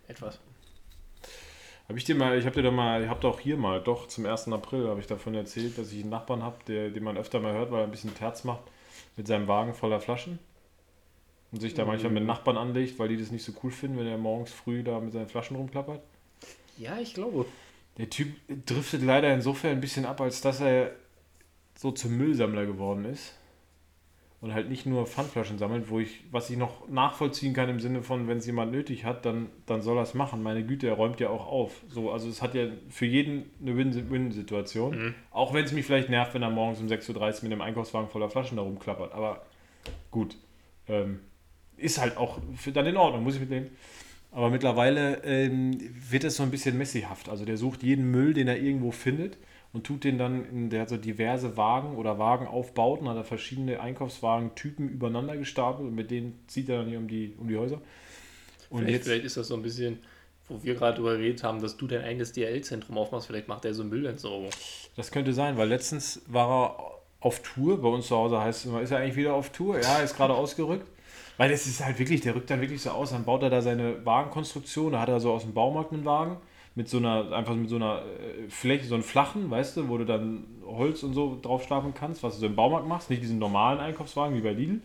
[0.08, 0.38] Etwas.
[1.90, 4.08] Habe ich dir mal, ich habe dir doch mal, ich habe doch hier mal, doch
[4.08, 4.48] zum 1.
[4.50, 7.54] April habe ich davon erzählt, dass ich einen Nachbarn habe, der, den man öfter mal
[7.54, 8.64] hört, weil er ein bisschen Terz macht
[9.18, 10.40] mit seinem Wagen voller Flaschen.
[11.52, 14.08] Und sich da manchmal mit Nachbarn anlegt, weil die das nicht so cool finden, wenn
[14.08, 16.02] er morgens früh da mit seinen Flaschen rumklappert.
[16.78, 17.46] Ja, ich glaube.
[17.98, 20.96] Der Typ driftet leider insofern ein bisschen ab, als dass er
[21.76, 23.36] so zum Müllsammler geworden ist.
[24.44, 28.04] Und halt nicht nur Pfandflaschen sammelt, wo ich, was ich noch nachvollziehen kann im Sinne
[28.04, 30.44] von, wenn es jemand nötig hat, dann, dann soll er es machen.
[30.44, 31.82] Meine Güte, er räumt ja auch auf.
[31.88, 34.98] So, also es hat ja für jeden eine Win-Win-Situation.
[34.98, 35.16] Mhm.
[35.32, 38.10] Auch wenn es mich vielleicht nervt, wenn er morgens um 6.30 Uhr mit einem Einkaufswagen
[38.10, 39.14] voller Flaschen da rumklappert.
[39.14, 39.46] Aber
[40.12, 40.36] gut.
[40.89, 41.22] Ähm,
[41.78, 43.70] ist halt auch für dann in Ordnung, muss ich mitleben.
[44.34, 45.78] Aber mittlerweile ähm,
[46.10, 47.30] wird es so ein bisschen messihaft.
[47.30, 49.38] Also der sucht jeden Müll, den er irgendwo findet
[49.74, 53.80] und tut den dann in der hat so diverse Wagen oder Wagenaufbauten, hat er verschiedene
[53.80, 57.82] Einkaufswagen-Typen übereinander gestapelt und mit denen zieht er dann hier um die, um die Häuser.
[58.69, 59.99] Und Vielleicht, jetzt, vielleicht ist das so ein bisschen,
[60.47, 63.28] wo wir gerade drüber geredet haben, dass du dein eigenes DHL-Zentrum aufmachst.
[63.28, 64.51] Vielleicht macht er so Müllentsorgung.
[64.95, 68.65] das könnte sein, weil letztens war er auf Tour, bei uns zu Hause heißt es
[68.65, 69.80] immer, ist er eigentlich wieder auf Tour?
[69.82, 70.88] Ja, er ist gerade ausgerückt.
[71.38, 73.61] Weil es ist halt wirklich, der rückt dann wirklich so aus, dann baut er da
[73.61, 76.38] seine Wagenkonstruktion, da hat er so aus dem Baumarkt einen Wagen
[76.76, 79.97] mit so einer, einfach mit so einer äh, Fläche, so einen flachen, weißt du, wo
[79.97, 83.21] du dann Holz und so drauf stapeln kannst, was du so im Baumarkt machst, nicht
[83.21, 84.82] diesen normalen Einkaufswagen wie bei Lidl.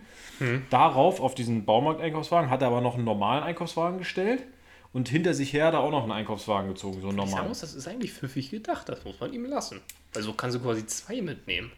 [0.70, 4.44] Darauf, auf diesen Baumarkt-Einkaufswagen, hat er aber noch einen normalen Einkaufswagen gestellt
[4.92, 7.74] und hinter sich her da auch noch einen Einkaufswagen gezogen, so Ich sagen muss, das
[7.74, 8.88] ist eigentlich pfiffig gedacht.
[8.88, 9.80] Das muss man ihm lassen.
[10.12, 11.70] Weil so kannst du quasi zwei mitnehmen.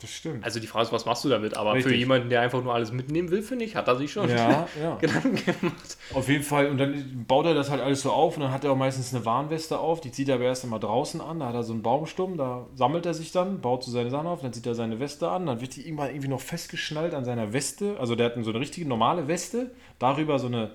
[0.00, 0.44] Das stimmt.
[0.44, 1.56] Also die Frage ist, was machst du damit?
[1.56, 1.98] Aber für Richtig.
[1.98, 4.96] jemanden, der einfach nur alles mitnehmen will, finde ich, hat er sich schon Ja, ja.
[4.96, 5.96] Gedanken gemacht.
[6.14, 8.64] Auf jeden Fall, und dann baut er das halt alles so auf und dann hat
[8.64, 11.48] er auch meistens eine Warnweste auf, die zieht er aber erst einmal draußen an, da
[11.48, 14.40] hat er so einen Baumstumm, da sammelt er sich dann, baut so seine Sachen auf,
[14.40, 17.52] dann zieht er seine Weste an, dann wird die irgendwann irgendwie noch festgeschnallt an seiner
[17.52, 20.70] Weste, also der hat so eine richtige normale Weste, darüber so eine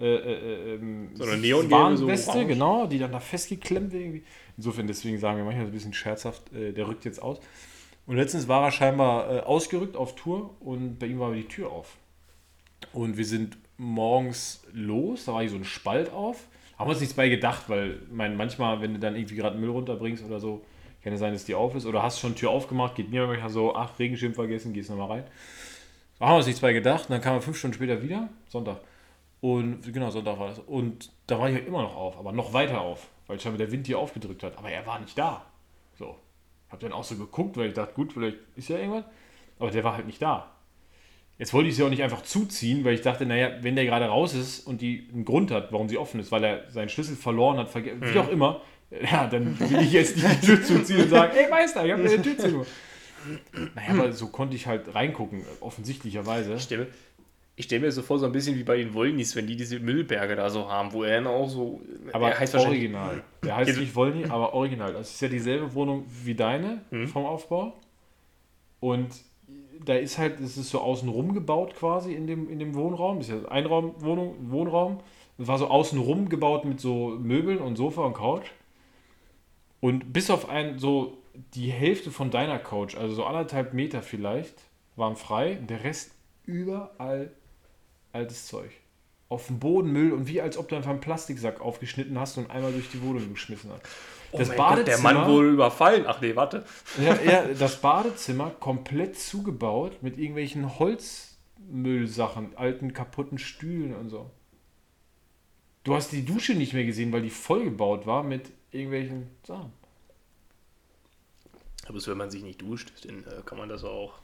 [0.00, 4.22] äh, äh, ähm, So eine neongelbe, so genau, die dann da festgeklemmt wird irgendwie.
[4.56, 7.38] Insofern, deswegen sagen wir manchmal so ein bisschen scherzhaft, äh, der rückt jetzt aus.
[8.10, 11.70] Und letztens war er scheinbar äh, ausgerückt auf Tour und bei ihm war die Tür
[11.70, 11.96] auf.
[12.92, 16.48] Und wir sind morgens los, da war hier so ein Spalt auf.
[16.76, 19.70] Haben wir uns nichts bei gedacht, weil mein, manchmal, wenn du dann irgendwie gerade Müll
[19.70, 20.64] runterbringst oder so,
[21.04, 21.86] kann es sein, dass die auf ist.
[21.86, 25.24] Oder hast schon Tür aufgemacht, geht mir manchmal so, ach, Regenschirm vergessen, gehst nochmal rein.
[26.18, 27.02] Da haben wir uns nichts bei gedacht.
[27.02, 28.80] Und dann kam er fünf Stunden später wieder, Sonntag.
[29.40, 30.58] Und genau, Sonntag war das.
[30.58, 33.70] Und da war ich halt immer noch auf, aber noch weiter auf, weil scheinbar der
[33.70, 34.58] Wind hier aufgedrückt hat.
[34.58, 35.44] Aber er war nicht da.
[35.96, 36.16] So.
[36.70, 39.04] Hab dann auch so geguckt, weil ich dachte, gut, vielleicht ist ja irgendwas.
[39.58, 40.50] Aber der war halt nicht da.
[41.38, 44.04] Jetzt wollte ich sie auch nicht einfach zuziehen, weil ich dachte, naja, wenn der gerade
[44.06, 47.16] raus ist und die einen Grund hat, warum sie offen ist, weil er seinen Schlüssel
[47.16, 48.60] verloren hat, verge- wie auch immer,
[49.10, 52.02] ja, dann will ich jetzt nicht die Tür zuziehen und sagen, ey Meister, ich habe
[52.02, 52.66] eine Tür zu.
[53.74, 56.54] Naja, aber so konnte ich halt reingucken, offensichtlicherweise.
[57.60, 59.78] Ich stelle mir, so vor, so ein bisschen wie bei den Wollnis, wenn die diese
[59.80, 61.82] Müllberge da so haben, wo er dann auch so.
[62.10, 63.22] Aber er heißt original.
[63.44, 64.94] Der heißt nicht Wollny, aber original.
[64.94, 67.06] Das ist ja dieselbe Wohnung wie deine Mhm.
[67.08, 67.74] vom Aufbau.
[68.80, 69.08] Und
[69.84, 73.18] da ist halt, es ist so außenrum gebaut quasi in dem, in dem Wohnraum.
[73.18, 75.00] Das ist ja Einraumwohnung, Wohnraum.
[75.36, 78.46] Und war so außenrum gebaut mit so Möbeln und Sofa und Couch.
[79.80, 81.18] Und bis auf ein, so
[81.52, 84.54] die Hälfte von deiner Couch, also so anderthalb Meter vielleicht,
[84.96, 85.58] waren frei.
[85.68, 86.12] Der Rest
[86.46, 87.32] überall
[88.12, 88.70] altes Zeug.
[89.28, 92.50] Auf dem Boden Müll und wie als ob du einfach einen Plastiksack aufgeschnitten hast und
[92.50, 93.82] einmal durch die Wohnung geschmissen hast.
[94.32, 96.04] Oh Das mein Gott, der Mann Badezimmer- wurde überfallen.
[96.06, 96.64] Ach nee, warte.
[97.00, 104.30] Ja, ja, das Badezimmer komplett zugebaut mit irgendwelchen Holzmüllsachen, alten kaputten Stühlen und so.
[105.84, 109.72] Du hast die Dusche nicht mehr gesehen, weil die vollgebaut war mit irgendwelchen Sachen.
[111.86, 114.14] Aber wenn man sich nicht duscht, dann äh, kann man das auch.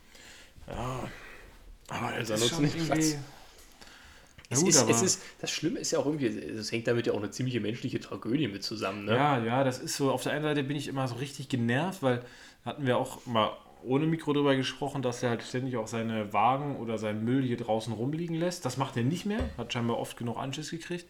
[0.66, 1.08] Aber
[2.08, 3.16] Also nutzen nicht Platz.
[4.48, 7.12] Es gut, ist, es ist, das Schlimme ist ja auch irgendwie, es hängt damit ja
[7.12, 9.04] auch eine ziemliche menschliche Tragödie mit zusammen.
[9.04, 9.14] Ne?
[9.14, 10.10] Ja, ja, das ist so.
[10.12, 12.22] Auf der einen Seite bin ich immer so richtig genervt, weil
[12.64, 13.50] hatten wir auch mal
[13.82, 17.56] ohne Mikro drüber gesprochen, dass er halt ständig auch seine Wagen oder seinen Müll hier
[17.56, 18.64] draußen rumliegen lässt.
[18.64, 21.06] Das macht er nicht mehr, hat scheinbar oft genug Anschiss gekriegt.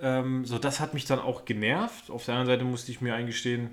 [0.00, 2.10] Ähm, so, das hat mich dann auch genervt.
[2.10, 3.70] Auf der anderen Seite musste ich mir eingestehen,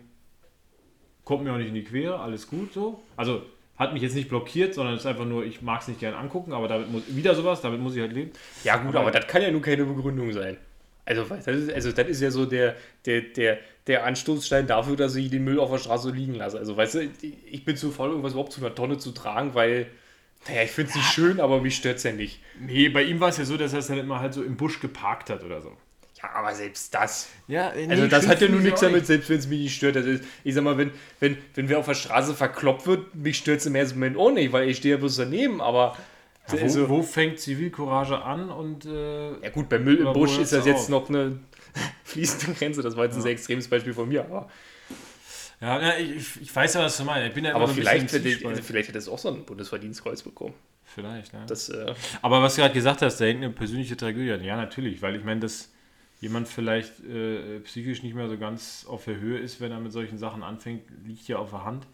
[1.23, 3.01] kommt mir auch nicht in die Quere, alles gut so.
[3.15, 3.43] Also
[3.79, 6.13] hat mich jetzt nicht blockiert, sondern es ist einfach nur, ich mag es nicht gern
[6.13, 8.31] angucken, aber damit muss wieder sowas, damit muss ich halt leben.
[8.65, 10.57] Ja, gut, aber das kann ja nun keine Begründung sein.
[11.05, 12.75] Also, weißt du, das ist, also das ist ja so der,
[13.05, 13.57] der, der,
[13.87, 16.59] der Anstoßstein dafür, dass ich den Müll auf der Straße liegen lasse.
[16.59, 17.09] Also, weißt du,
[17.49, 19.87] ich bin zu faul, irgendwas überhaupt zu einer Tonne zu tragen, weil,
[20.47, 22.41] naja, ich finde es nicht schön, aber mich stört es ja nicht.
[22.59, 24.57] Nee, bei ihm war es ja so, dass er es dann immer halt so im
[24.57, 25.75] Busch geparkt hat oder so.
[26.21, 27.29] Ja, aber selbst das.
[27.47, 29.95] Ja, Also das hat ja nun nichts damit, selbst wenn es mich nicht stört.
[29.95, 33.59] Also ich sag mal, wenn, wenn, wenn wer auf der Straße verkloppt wird, mich stört
[33.59, 35.95] es im ersten Moment auch nicht, weil ich stehe ja bloß daneben, aber
[36.47, 40.51] Wo, also, wo fängt Zivilcourage an und äh, ja gut, bei Müll im Busch ist
[40.51, 40.67] das auf?
[40.67, 41.39] jetzt noch eine
[42.03, 42.81] fließende Grenze.
[42.81, 44.49] Das war jetzt ein sehr extremes Beispiel von mir, aber,
[45.61, 47.27] ja, ja ich, ich weiß ja, was du meinst.
[47.29, 50.53] Ich bin ja aber vielleicht, hätte, also vielleicht hätte es auch so ein Bundesverdienstkreuz bekommen.
[50.83, 51.43] Vielleicht, ne?
[51.47, 54.43] Das, äh, Aber was du gerade gesagt hast, da hängt eine persönliche Tragödie an.
[54.43, 55.71] Ja, natürlich, weil ich meine, das
[56.19, 59.91] jemand vielleicht äh, psychisch nicht mehr so ganz auf der Höhe ist, wenn er mit
[59.91, 61.87] solchen Sachen anfängt, liegt ja auf der Hand.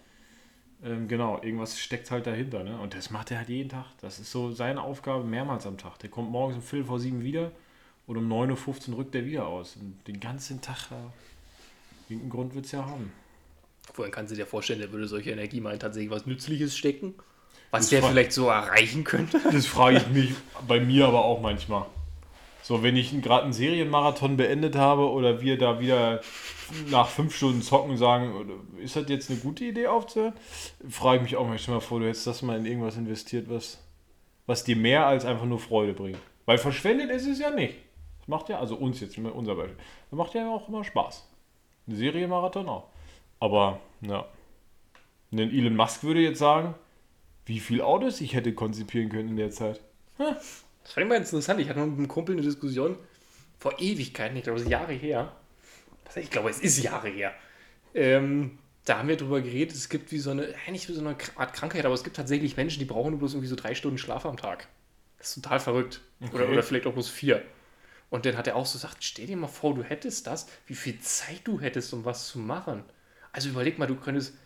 [0.84, 2.64] Ähm, genau, irgendwas steckt halt dahinter.
[2.64, 2.78] Ne?
[2.80, 3.86] Und das macht er halt jeden Tag.
[4.02, 6.00] Das ist so seine Aufgabe mehrmals am Tag.
[6.00, 7.52] Der kommt morgens um Viertel vor sieben wieder
[8.08, 9.78] und um 9.15 Uhr rückt er wieder aus.
[9.78, 13.12] Und den ganzen Tag, äh, irgendeinen Grund wird es ja haben.
[13.94, 17.14] Vorhin kannst du dir vorstellen, der würde solche Energie mal in tatsächlich was Nützliches stecken.
[17.70, 19.40] Was Das der vielleicht so erreichen könnte.
[19.52, 20.34] Das frage ich mich
[20.68, 21.86] bei mir aber auch manchmal.
[22.66, 26.22] So, wenn ich gerade einen Serienmarathon beendet habe oder wir da wieder
[26.90, 28.34] nach fünf Stunden zocken sagen,
[28.80, 30.34] ist das jetzt eine gute Idee aufzuhören?
[30.90, 33.52] Frage ich mich auch mal, stell mal vor, du hättest das mal in irgendwas investiert,
[33.52, 33.86] was,
[34.48, 36.18] was dir mehr als einfach nur Freude bringt.
[36.48, 37.76] Weil verschwendet ist es ja nicht.
[38.22, 39.78] Das macht ja, also uns jetzt, unser Beispiel,
[40.10, 41.30] das macht ja auch immer Spaß.
[41.88, 42.88] Ein Serienmarathon auch.
[43.40, 44.26] Aber, ja.
[45.30, 46.74] Denn Elon Musk würde jetzt sagen,
[47.46, 49.82] wie viel Autos ich hätte konzipieren können in der Zeit.
[50.86, 51.60] Das fand ich mal interessant.
[51.60, 52.98] Ich hatte mal mit einem Kumpel eine Diskussion
[53.60, 55.36] vor Ewigkeiten, ich glaube, es ist Jahre her.
[56.16, 57.34] Ich glaube, es ist Jahre her.
[57.94, 61.18] Ähm, da haben wir drüber geredet, es gibt wie so eine, nicht wie so eine
[61.36, 63.98] Art Krankheit, aber es gibt tatsächlich Menschen, die brauchen nur bloß irgendwie so drei Stunden
[63.98, 64.68] Schlaf am Tag.
[65.18, 66.02] Das ist total verrückt.
[66.32, 66.54] Oder, Okay.
[66.54, 67.42] oder vielleicht auch bloß vier.
[68.12, 70.76] Und dann hat er auch so gesagt, stell dir mal vor, du hättest das, wie
[70.76, 72.84] viel Zeit du hättest, um was zu machen.
[73.32, 74.38] Also überleg mal, du könntest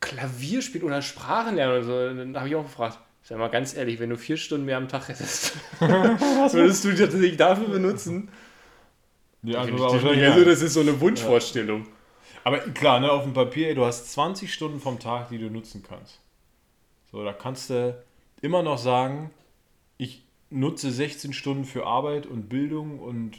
[0.00, 2.14] Klavier spielen oder Sprachen lernen oder so.
[2.16, 2.98] Dann habe ich auch gefragt,
[3.28, 6.94] sag mal ganz ehrlich, wenn du vier Stunden mehr am Tag hättest, was würdest du
[6.94, 8.30] tatsächlich dafür benutzen?
[9.42, 10.44] Wahrscheinlich also ja.
[10.44, 11.86] das ist so eine Wunschvorstellung.
[12.42, 15.50] Aber klar, ne, auf dem Papier, ey, du hast 20 Stunden vom Tag, die du
[15.50, 16.20] nutzen kannst.
[17.12, 18.02] So, da kannst du
[18.40, 19.30] immer noch sagen,
[19.98, 23.36] ich nutze 16 Stunden für Arbeit und Bildung und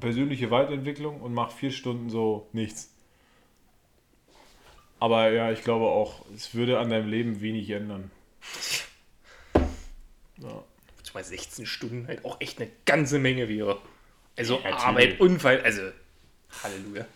[0.00, 2.92] persönliche Weiterentwicklung und mache vier Stunden so nichts.
[4.98, 8.10] Aber ja, ich glaube auch, es würde an deinem Leben wenig ändern.
[10.42, 10.62] Ja.
[11.02, 13.80] Zumal 16 Stunden halt auch echt eine ganze Menge wäre.
[14.36, 14.76] Also Ja.
[14.76, 15.82] Arbeit, Unfall, also
[16.62, 17.06] Halleluja.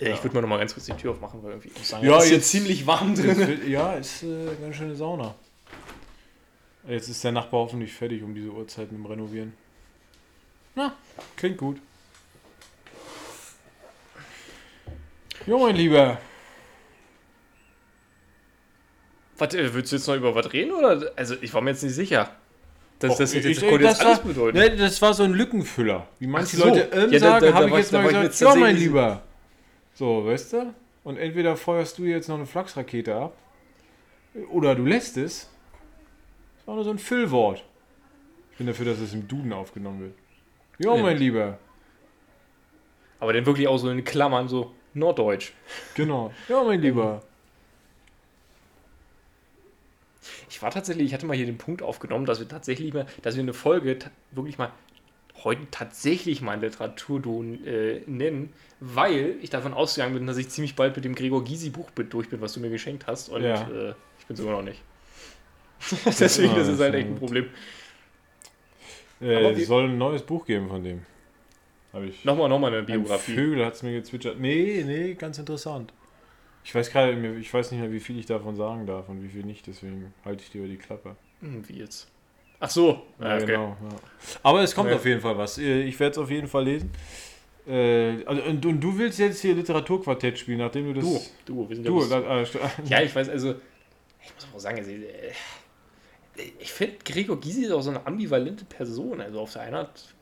[0.00, 0.14] Äh, Ja.
[0.14, 2.06] Ich würde mal noch mal ganz kurz die Tür aufmachen, weil irgendwie ich muss sagen,
[2.06, 3.60] Ja, ist jetzt- ziemlich warm drin.
[3.68, 5.34] ja, ist äh, eine ganz schöne Sauna.
[6.88, 9.52] Jetzt ist der Nachbar hoffentlich fertig um diese Uhrzeit mit dem Renovieren.
[10.74, 10.96] Na,
[11.36, 11.78] klingt gut.
[15.46, 16.20] Jo, mein Lieber.
[19.38, 20.72] Was, äh, willst du jetzt noch über was reden?
[20.72, 21.10] Oder?
[21.16, 22.30] Also ich war mir jetzt nicht sicher.
[22.98, 24.58] Das, Och, das, ich- jetzt, das konnte jetzt das alles war- bedeuten.
[24.58, 26.06] Ne, das war so ein Lückenfüller.
[26.18, 26.66] Wie manche so.
[26.66, 29.22] Leute ähm Ja, sagen, habe ich jetzt mal gesagt, jetzt ja, mein Lieber.
[29.94, 30.74] So, weißt du?
[31.04, 33.36] Und entweder feuerst du jetzt noch eine Flachsrakete ab
[34.50, 35.48] oder du lässt es.
[36.58, 37.64] Das war nur so ein Füllwort.
[38.52, 40.14] Ich bin dafür, dass es im Duden aufgenommen wird.
[40.78, 41.02] Jo, Ja.
[41.02, 41.58] mein Lieber.
[43.18, 45.52] Aber dann wirklich auch so in Klammern, so Norddeutsch.
[45.94, 46.32] Genau.
[46.48, 47.22] Ja, mein Lieber.
[50.52, 53.36] Ich war tatsächlich, ich hatte mal hier den Punkt aufgenommen, dass wir tatsächlich mal, dass
[53.36, 53.98] wir eine Folge
[54.32, 54.70] wirklich mal
[55.44, 60.94] heute tatsächlich mal Literaturton äh, nennen, weil ich davon ausgegangen bin, dass ich ziemlich bald
[60.94, 63.30] mit dem Gregor Gysi Buch durch bin, was du mir geschenkt hast.
[63.30, 63.62] Und Ja.
[63.62, 64.82] äh, ich bin sogar noch nicht.
[66.20, 67.16] Deswegen Ja, ist halt echt ein.
[67.16, 67.46] Problem.
[69.22, 71.00] Äh, es soll ein neues Buch geben von dem.
[71.94, 72.26] Habe ich.
[72.26, 73.32] Nochmal, nochmal eine Ein Biografie.
[73.34, 74.38] Vögel hat es mir gezwitschert.
[74.38, 75.94] Nee, nee, ganz interessant.
[76.64, 79.28] Ich weiß gerade, ich weiß nicht mehr, wie viel ich davon sagen darf und wie
[79.28, 81.16] viel nicht, deswegen halte ich lieber die Klappe.
[81.40, 82.08] Hm, wie jetzt?
[82.60, 83.02] Ach so.
[83.18, 83.46] Ja, Ah, okay.
[83.46, 83.68] genau.
[83.82, 83.96] Ja.
[84.44, 84.96] Aber es kommt Ja.
[84.96, 85.58] auf jeden Fall was.
[85.58, 86.90] Äh, Ich werde es auf jeden Fall lesen.
[87.66, 91.32] Äh, also, und, und du willst jetzt hier Literaturquartett spielen, nachdem du das.
[91.44, 92.08] Du, du, wir sind ja Du, bloß-
[92.42, 93.56] das, äh, Ja, ich weiß, also,
[94.22, 95.32] ich muss auch sagen, also, äh,
[96.60, 99.20] ich finde, Gregor Gysi ist auch so eine ambivalente Person.
[99.20, 100.14] Also auf der einen Art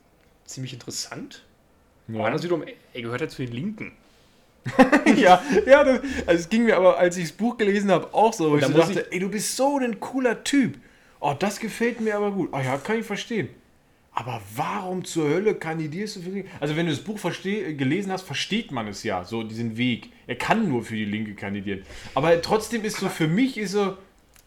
[0.44, 1.44] ziemlich interessant,
[2.08, 2.18] ja.
[2.20, 2.24] ja.
[2.24, 3.92] anders wiederum, er gehört ja zu den Linken.
[5.16, 8.32] ja, ja das, also es ging mir aber, als ich das Buch gelesen habe, auch
[8.32, 10.78] so, ich so dachte, ey, du bist so ein cooler Typ.
[11.20, 12.48] Oh, das gefällt mir aber gut.
[12.52, 13.48] Ah ja, kann ich verstehen.
[14.12, 16.44] Aber warum zur Hölle kandidierst du für die?
[16.58, 20.10] Also wenn du das Buch versteh, gelesen hast, versteht man es ja, so diesen Weg.
[20.26, 21.84] Er kann nur für die Linke kandidieren.
[22.14, 23.96] Aber trotzdem ist so, für mich ist so,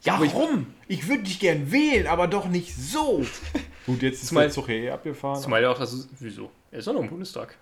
[0.03, 0.67] Ja, aber ich- warum?
[0.87, 3.23] Ich, würde dich gern wählen, aber doch nicht so.
[3.85, 5.41] Gut, jetzt ist der Zug eh abgefahren.
[5.41, 6.51] Zumal ja auch, das ist, wieso?
[6.71, 7.57] Er ist doch noch im Bundestag.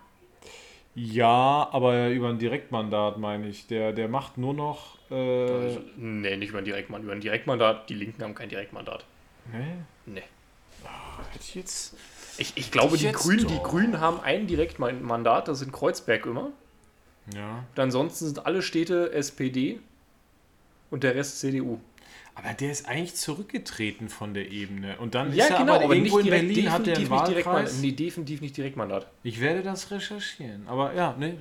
[0.94, 3.68] Ja, aber über ein Direktmandat meine ich.
[3.68, 4.98] Der, der macht nur noch.
[5.10, 7.04] Äh, Also, nee, nicht über ein Direktmandat.
[7.06, 9.06] Über ein Direktmandat, die Linken haben kein Direktmandat.
[9.52, 9.58] nee,
[10.06, 10.24] Nee.
[11.32, 11.96] hätte ich jetzt.
[12.38, 13.60] Ich, ich glaube, die Grünen, die.
[13.60, 16.52] Grünen haben ein Direktmandat, das sind Kreuzberg immer.
[17.36, 17.64] Ja.
[17.76, 19.80] Und ansonsten sind alle Städte SPD
[20.90, 21.80] und der Rest CDU.
[22.34, 24.98] Aber der ist eigentlich zurückgetreten von der Ebene.
[25.00, 26.96] Und dann Ja, ist er genau, aber, aber irgendwo nicht in direkt, Berlin hat er
[26.98, 27.46] einen definitiv nicht.
[27.46, 27.78] Wahlkreis.
[27.82, 29.08] Nee, definitiv nicht Direktmandat.
[29.24, 30.64] Ich werde das recherchieren.
[30.68, 31.38] Aber ja, ne.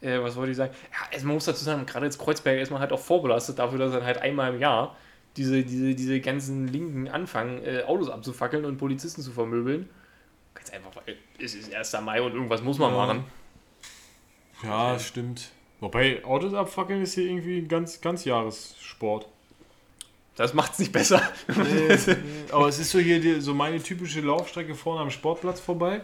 [0.00, 0.72] Äh, was wollte ich sagen?
[0.90, 3.78] Ja, also man muss dazu sagen, gerade jetzt Kreuzberg ist man halt auch vorbelastet dafür,
[3.78, 4.96] dass dann halt einmal im Jahr
[5.36, 9.88] diese, diese, diese ganzen Linken anfangen, äh, Autos abzufackeln und Polizisten zu vermöbeln.
[10.54, 11.92] Ganz einfach, weil es ist 1.
[12.02, 12.96] Mai und irgendwas muss man Ja.
[12.96, 13.24] machen.
[14.64, 15.50] Ja, stimmt.
[15.82, 19.26] Wobei, Autos abfackeln ist hier irgendwie ein ganz, ganz Jahressport.
[20.36, 21.20] Das macht es nicht besser.
[22.52, 26.02] Aber es ist so hier die, so meine typische Laufstrecke vorne am Sportplatz vorbei.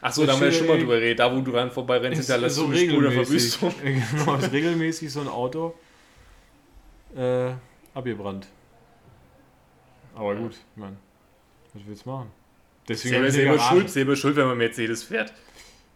[0.00, 1.18] Achso, da haben wir ja schon mal drüber geredet.
[1.18, 3.74] Da, wo du ran vorbeirennst, hinterlässt du eine Spur der Verwüstung.
[3.82, 5.74] genau, ist regelmäßig so ein Auto
[7.16, 7.50] äh,
[7.94, 8.46] abgebrannt.
[10.14, 10.96] Aber gut, ich meine,
[11.74, 12.30] was willst du machen?
[12.86, 15.32] Deswegen Selber, selber, schuld, selber schuld, wenn man Mercedes fährt.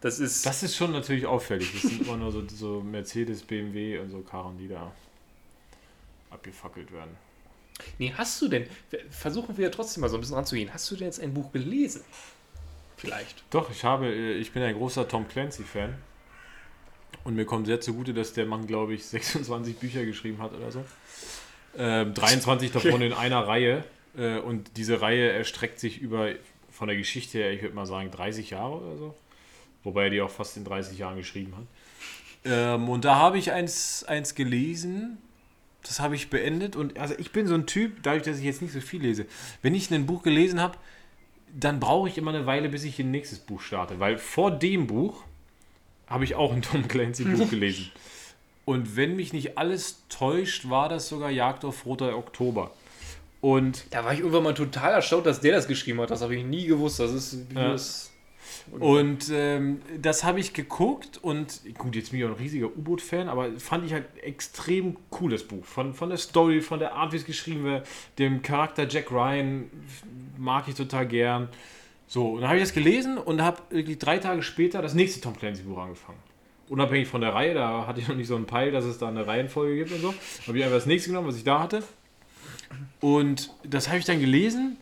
[0.03, 0.45] Das ist.
[0.45, 1.71] Das ist schon natürlich auffällig.
[1.71, 4.91] Das sind immer nur so, so Mercedes, BMW und so Karren, die da
[6.29, 7.11] abgefackelt werden.
[7.99, 8.67] nee, hast du denn.
[9.09, 10.73] Versuchen wir trotzdem mal so ein bisschen ranzugehen.
[10.73, 12.01] Hast du denn jetzt ein Buch gelesen?
[12.97, 13.45] Vielleicht.
[13.49, 15.95] Doch, ich habe, äh, ich bin ein großer Tom Clancy-Fan.
[17.23, 20.69] Und mir kommt sehr zugute, dass der Mann, glaube ich, 26 Bücher geschrieben hat oder
[20.69, 20.83] so.
[21.77, 23.85] Ähm, 23 davon in einer Reihe.
[24.17, 26.31] Äh, und diese Reihe erstreckt sich über,
[26.69, 29.15] von der Geschichte her, ich würde mal sagen, 30 Jahre oder so.
[29.83, 31.65] Wobei er die auch fast in 30 Jahren geschrieben hat.
[32.45, 35.17] Ähm, und da habe ich eins, eins gelesen.
[35.83, 36.75] Das habe ich beendet.
[36.75, 39.25] Und also ich bin so ein Typ, dadurch, dass ich jetzt nicht so viel lese,
[39.61, 40.77] wenn ich ein Buch gelesen habe,
[41.55, 43.99] dann brauche ich immer eine Weile, bis ich ein nächstes Buch starte.
[43.99, 45.23] Weil vor dem Buch
[46.07, 47.91] habe ich auch ein Tom Clancy Buch gelesen.
[48.65, 52.71] Und wenn mich nicht alles täuscht, war das sogar Jagd auf Roter Oktober.
[53.41, 56.09] Und, Da war ich irgendwann mal total erstaunt, dass der das geschrieben hat.
[56.11, 57.01] Das habe ich nie gewusst.
[57.01, 57.49] Das ist.
[57.49, 57.73] Wie Ja.
[57.73, 58.09] das
[58.79, 63.29] und ähm, das habe ich geguckt und gut, jetzt bin ich auch ein riesiger U-Boot-Fan,
[63.29, 65.65] aber fand ich halt extrem cool, das Buch.
[65.65, 67.87] Von, von der Story, von der Art, wie es geschrieben wird,
[68.19, 69.69] dem Charakter Jack Ryan
[70.37, 71.49] mag ich total gern.
[72.07, 75.21] So, und dann habe ich das gelesen und habe irgendwie drei Tage später das nächste
[75.21, 76.19] Tom Clancy-Buch angefangen.
[76.69, 79.07] Unabhängig von der Reihe, da hatte ich noch nicht so einen Peil, dass es da
[79.07, 80.13] eine Reihenfolge gibt und so.
[80.47, 81.83] Habe ich einfach das nächste genommen, was ich da hatte.
[82.99, 84.77] Und das habe ich dann gelesen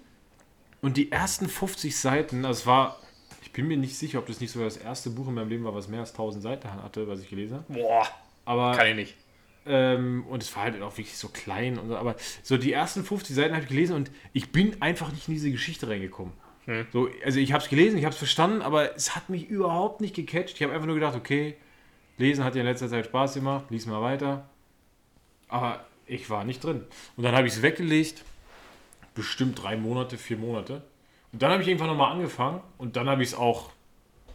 [0.81, 2.99] und die ersten 50 Seiten, das war,
[3.51, 5.65] ich bin mir nicht sicher, ob das nicht sogar das erste Buch in meinem Leben
[5.65, 7.73] war, was mehr als 1000 Seiten hatte, was ich gelesen habe.
[7.73, 8.07] Boah,
[8.45, 9.15] Aber kann ich nicht.
[9.65, 11.77] ähm, und es war halt auch wirklich so klein.
[11.77, 15.11] Und so, aber so die ersten 50 Seiten habe ich gelesen und ich bin einfach
[15.11, 16.31] nicht in diese Geschichte reingekommen.
[16.63, 16.87] Hm.
[16.93, 19.99] So, also ich habe es gelesen, ich habe es verstanden, aber es hat mich überhaupt
[19.99, 20.55] nicht gecatcht.
[20.55, 21.57] Ich habe einfach nur gedacht, okay,
[22.17, 24.49] lesen hat dir in letzter Zeit Spaß gemacht, lies mal weiter.
[25.49, 26.85] Aber ich war nicht drin.
[27.17, 28.23] Und dann habe ich es weggelegt,
[29.13, 30.83] bestimmt drei Monate, vier Monate.
[31.33, 33.71] Und dann habe ich irgendwann nochmal angefangen und dann habe ich es auch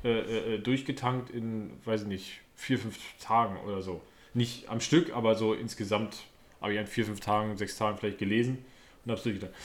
[0.05, 4.01] äh, äh, durchgetankt in, weiß ich nicht, vier, fünf Tagen oder so.
[4.35, 6.25] Nicht am Stück, aber so insgesamt
[6.61, 8.65] habe ich an vier, fünf Tagen, sechs Tagen vielleicht gelesen
[9.05, 9.57] und habe es durchgetankt.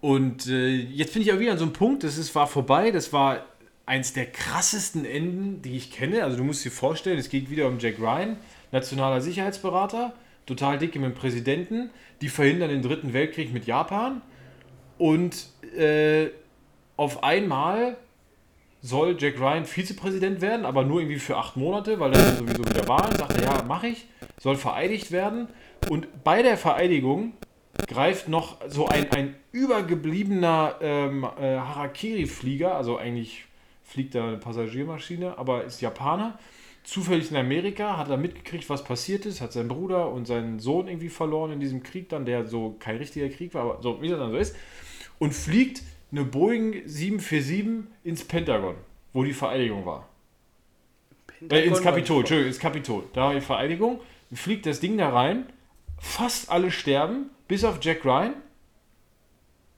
[0.00, 2.90] Und äh, jetzt bin ich auch wieder an so einem Punkt, das ist, war vorbei,
[2.90, 3.46] das war
[3.86, 6.24] eins der krassesten Enden, die ich kenne.
[6.24, 8.36] Also du musst dir vorstellen, es geht wieder um Jack Ryan,
[8.72, 10.14] nationaler Sicherheitsberater,
[10.46, 14.20] total dicke mit dem Präsidenten, die verhindern den dritten Weltkrieg mit Japan
[14.98, 16.30] und äh,
[16.96, 17.96] auf einmal
[18.82, 22.86] soll Jack Ryan Vizepräsident werden, aber nur irgendwie für acht Monate, weil er sowieso wieder
[22.86, 24.06] Wahlen, sagt er, ja, mache ich,
[24.38, 25.48] soll vereidigt werden.
[25.88, 27.32] Und bei der Vereidigung
[27.88, 33.46] greift noch so ein, ein übergebliebener ähm, äh, Harakiri-Flieger, also eigentlich
[33.84, 36.38] fliegt da eine Passagiermaschine, aber ist Japaner,
[36.84, 40.88] zufällig in Amerika, hat er mitgekriegt, was passiert ist, hat seinen Bruder und seinen Sohn
[40.88, 44.08] irgendwie verloren in diesem Krieg dann, der so kein richtiger Krieg war, aber so wie
[44.08, 44.54] das dann so ist,
[45.18, 45.82] und fliegt
[46.14, 48.76] eine Boeing 747 ins Pentagon,
[49.12, 50.08] wo die Vereidigung war.
[51.50, 53.04] Äh, ins Kapitol, Entschuldigung, ins Kapitol.
[53.12, 54.00] Da war die Vereidigung,
[54.32, 55.46] fliegt das Ding da rein,
[55.98, 58.34] fast alle sterben, bis auf Jack Ryan.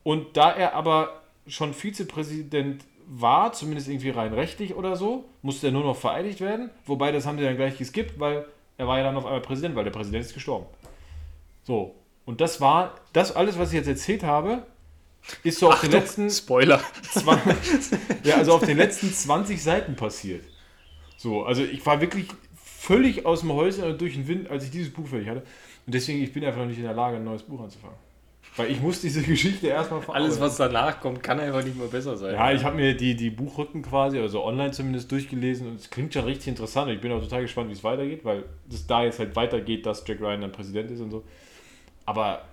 [0.02, 5.72] Und da er aber schon Vizepräsident war, zumindest irgendwie rein rechtlich oder so, musste er
[5.72, 6.70] nur noch vereidigt werden.
[6.84, 8.44] Wobei, das haben sie dann gleich geskippt, weil
[8.76, 10.66] er war ja dann auf einmal Präsident, weil der Präsident ist gestorben.
[11.62, 11.94] So.
[12.26, 14.66] Und das war, das alles, was ich jetzt erzählt habe,
[15.42, 16.80] ist so auf den letzten Spoiler.
[17.12, 20.44] 20, ja, also auf den letzten 20 Seiten passiert.
[21.16, 24.70] So, also ich war wirklich völlig aus dem Häuschen und durch den Wind, als ich
[24.70, 25.42] dieses Buch fertig hatte.
[25.86, 27.96] Und deswegen, ich bin einfach noch nicht in der Lage, ein neues Buch anzufangen.
[28.56, 30.30] Weil ich muss diese Geschichte erstmal verarbeiten.
[30.30, 32.34] Alles, was danach kommt, kann einfach nicht mehr besser sein.
[32.34, 36.14] Ja, ich habe mir die, die Buchrücken quasi, also online zumindest durchgelesen und es klingt
[36.14, 36.88] schon richtig interessant.
[36.88, 39.84] Und ich bin auch total gespannt, wie es weitergeht, weil es da jetzt halt weitergeht,
[39.84, 41.24] dass Jack Ryan dann Präsident ist und so.
[42.06, 42.44] Aber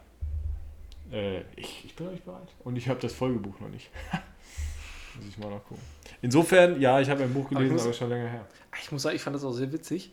[1.13, 2.47] äh, ich, ich bin noch nicht bereit.
[2.63, 3.89] Und ich habe das Folgebuch noch nicht.
[5.15, 5.81] muss ich mal nachgucken.
[6.21, 8.45] Insofern, ja, ich habe ein Buch gelesen, muss- aber schon länger her.
[8.81, 10.11] Ich muss sagen, ich fand das auch sehr witzig.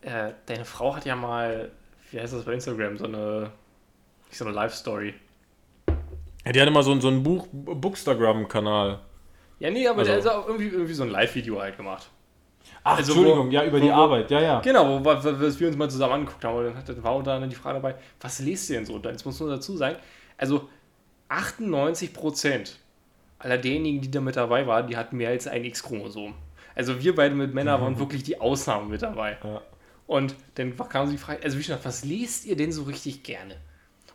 [0.00, 1.70] Äh, deine Frau hat ja mal,
[2.10, 3.50] wie heißt das bei Instagram, so eine,
[4.30, 5.14] so eine Live-Story.
[6.46, 9.00] Ja, die hatte mal so, einen- so einen Buch, Bookstagram-Kanal.
[9.58, 12.08] Ja, nee, aber Also- der hat auch irgendwie, irgendwie so ein Live-Video halt gemacht.
[12.84, 14.60] Ach, Also Entschuldigung, wo- ja, über wo- die Arbeit, ja, ja.
[14.60, 15.22] Genau, wo, wo,
[15.60, 16.56] wir uns mal zusammen angeguckt haben.
[16.58, 18.98] Und dann, dann war anderem die Frage dabei, was lest ihr denn so?
[18.98, 19.96] Jetzt muss nur dazu sagen,
[20.38, 20.68] also
[21.28, 22.72] 98%
[23.38, 26.34] aller derjenigen, die da mit dabei waren, die hatten mehr als ein X-Chromosom.
[26.74, 29.36] Also wir beide mit Männern waren wirklich die Ausnahmen mit dabei.
[29.42, 29.60] Ja.
[30.06, 33.22] Und dann kam so die Frage, also wie schon, was lest ihr denn so richtig
[33.24, 33.56] gerne?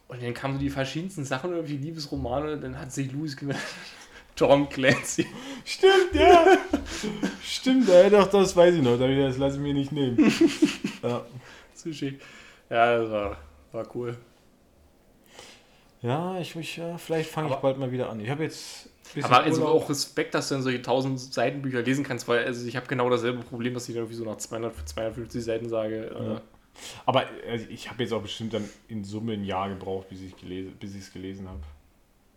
[0.08, 3.64] Und dann kamen so die verschiedensten Sachen, irgendwie Liebesromane, und dann hat sich Louis gemeldet.
[4.36, 5.28] Tom Clancy.
[5.64, 6.58] Stimmt, ja.
[7.44, 8.98] Stimmt, ja, doch, das weiß ich noch.
[8.98, 10.18] Das lasse ich mir nicht nehmen.
[11.04, 11.24] ja.
[11.76, 12.18] Sushi.
[12.70, 13.38] Ja, das war,
[13.72, 14.18] war cool.
[16.04, 18.20] Ja, ich mich, ja, vielleicht fange ich bald mal wieder an.
[18.20, 18.90] Ich habe jetzt
[19.22, 22.68] Aber also auch Respekt, dass du dann solche 1000 Seiten Bücher lesen kannst, weil also
[22.68, 26.12] ich habe genau dasselbe Problem, dass ich dann irgendwie so nach 200, 250 Seiten sage.
[26.14, 26.38] Ja.
[26.38, 26.42] Äh,
[27.06, 30.36] Aber also ich habe jetzt auch bestimmt dann in Summe ein Jahr gebraucht, bis ich
[30.36, 31.60] gelesen, bis ich es gelesen habe.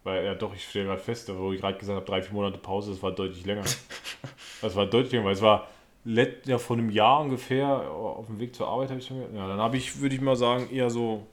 [0.05, 2.59] Weil ja doch, ich stelle gerade fest, wo ich gerade gesagt habe, drei, vier Monate
[2.59, 3.65] Pause, das war deutlich länger.
[4.63, 5.69] Das war deutlich länger, weil es war
[6.05, 9.37] let, ja, vor einem Jahr ungefähr auf dem Weg zur Arbeit habe ich schon ge-
[9.39, 11.27] Ja, dann habe ich, würde ich mal sagen, eher so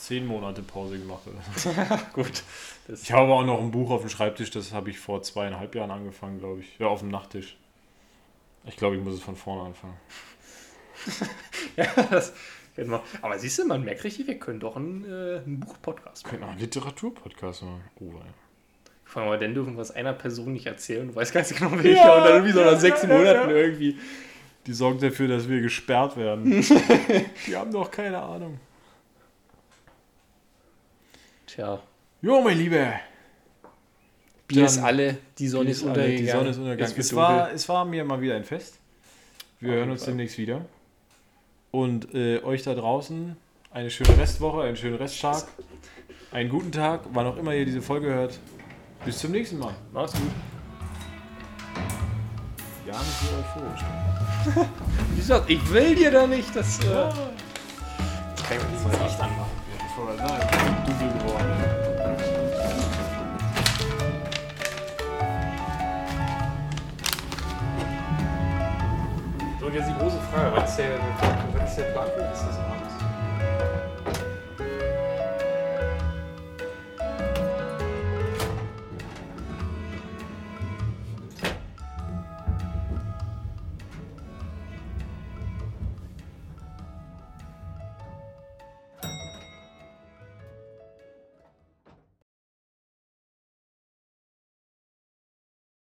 [0.00, 1.22] zehn Monate Pause gemacht.
[1.26, 2.42] Oder gut.
[2.88, 5.74] Das, Ich habe auch noch ein Buch auf dem Schreibtisch, das habe ich vor zweieinhalb
[5.74, 6.78] Jahren angefangen, glaube ich.
[6.78, 7.56] Ja, auf dem Nachttisch.
[8.64, 9.96] Ich glaube, ich muss es von vorne anfangen.
[11.76, 12.34] ja, das
[12.74, 13.00] kennt man.
[13.22, 16.42] Aber siehst du, man merkt richtig, wir können doch einen, äh, einen Buch-Podcast machen.
[16.42, 17.84] auch einen Literaturpodcast machen.
[18.00, 18.24] Oh, ja.
[19.04, 21.08] Vor allem, dann dürfen wir es einer Person nicht erzählen.
[21.08, 21.90] Du weißt ganz genau, welcher.
[21.90, 23.98] Ja, und dann irgendwie so nach ja, sechs Monaten irgendwie.
[24.66, 26.62] Die sorgt dafür, dass wir gesperrt werden.
[27.46, 28.60] Die haben doch keine Ahnung.
[31.60, 31.78] Tja,
[32.22, 32.94] Jo, mein Lieber.
[34.48, 36.24] Bier ist alle, die Sonne ist untergegangen.
[36.24, 36.94] Die Sonne ist untergegangen.
[36.96, 37.16] Es dunkel.
[37.16, 38.78] war, es war mir mal wieder ein Fest.
[39.60, 40.12] Wir Auf hören uns Fall.
[40.12, 40.64] demnächst wieder.
[41.70, 43.36] Und äh, euch da draußen
[43.72, 45.48] eine schöne Restwoche, einen schönen Resttag,
[46.32, 48.40] einen guten Tag, wann auch immer ihr diese Folge hört.
[49.04, 49.74] Bis zum nächsten Mal.
[49.92, 50.22] Mach's gut.
[52.86, 53.84] Ja, nicht so euphorisch.
[55.10, 56.78] Wie gesagt, ich will dir da nicht das.
[56.80, 59.60] Äh, das kann ich mir nicht mal Licht anmachen.
[60.00, 60.49] Dunkel
[69.70, 70.98] und jetzt die große Frage: Was ist der,
[71.54, 72.79] was ist der Plan für nächstes Mal?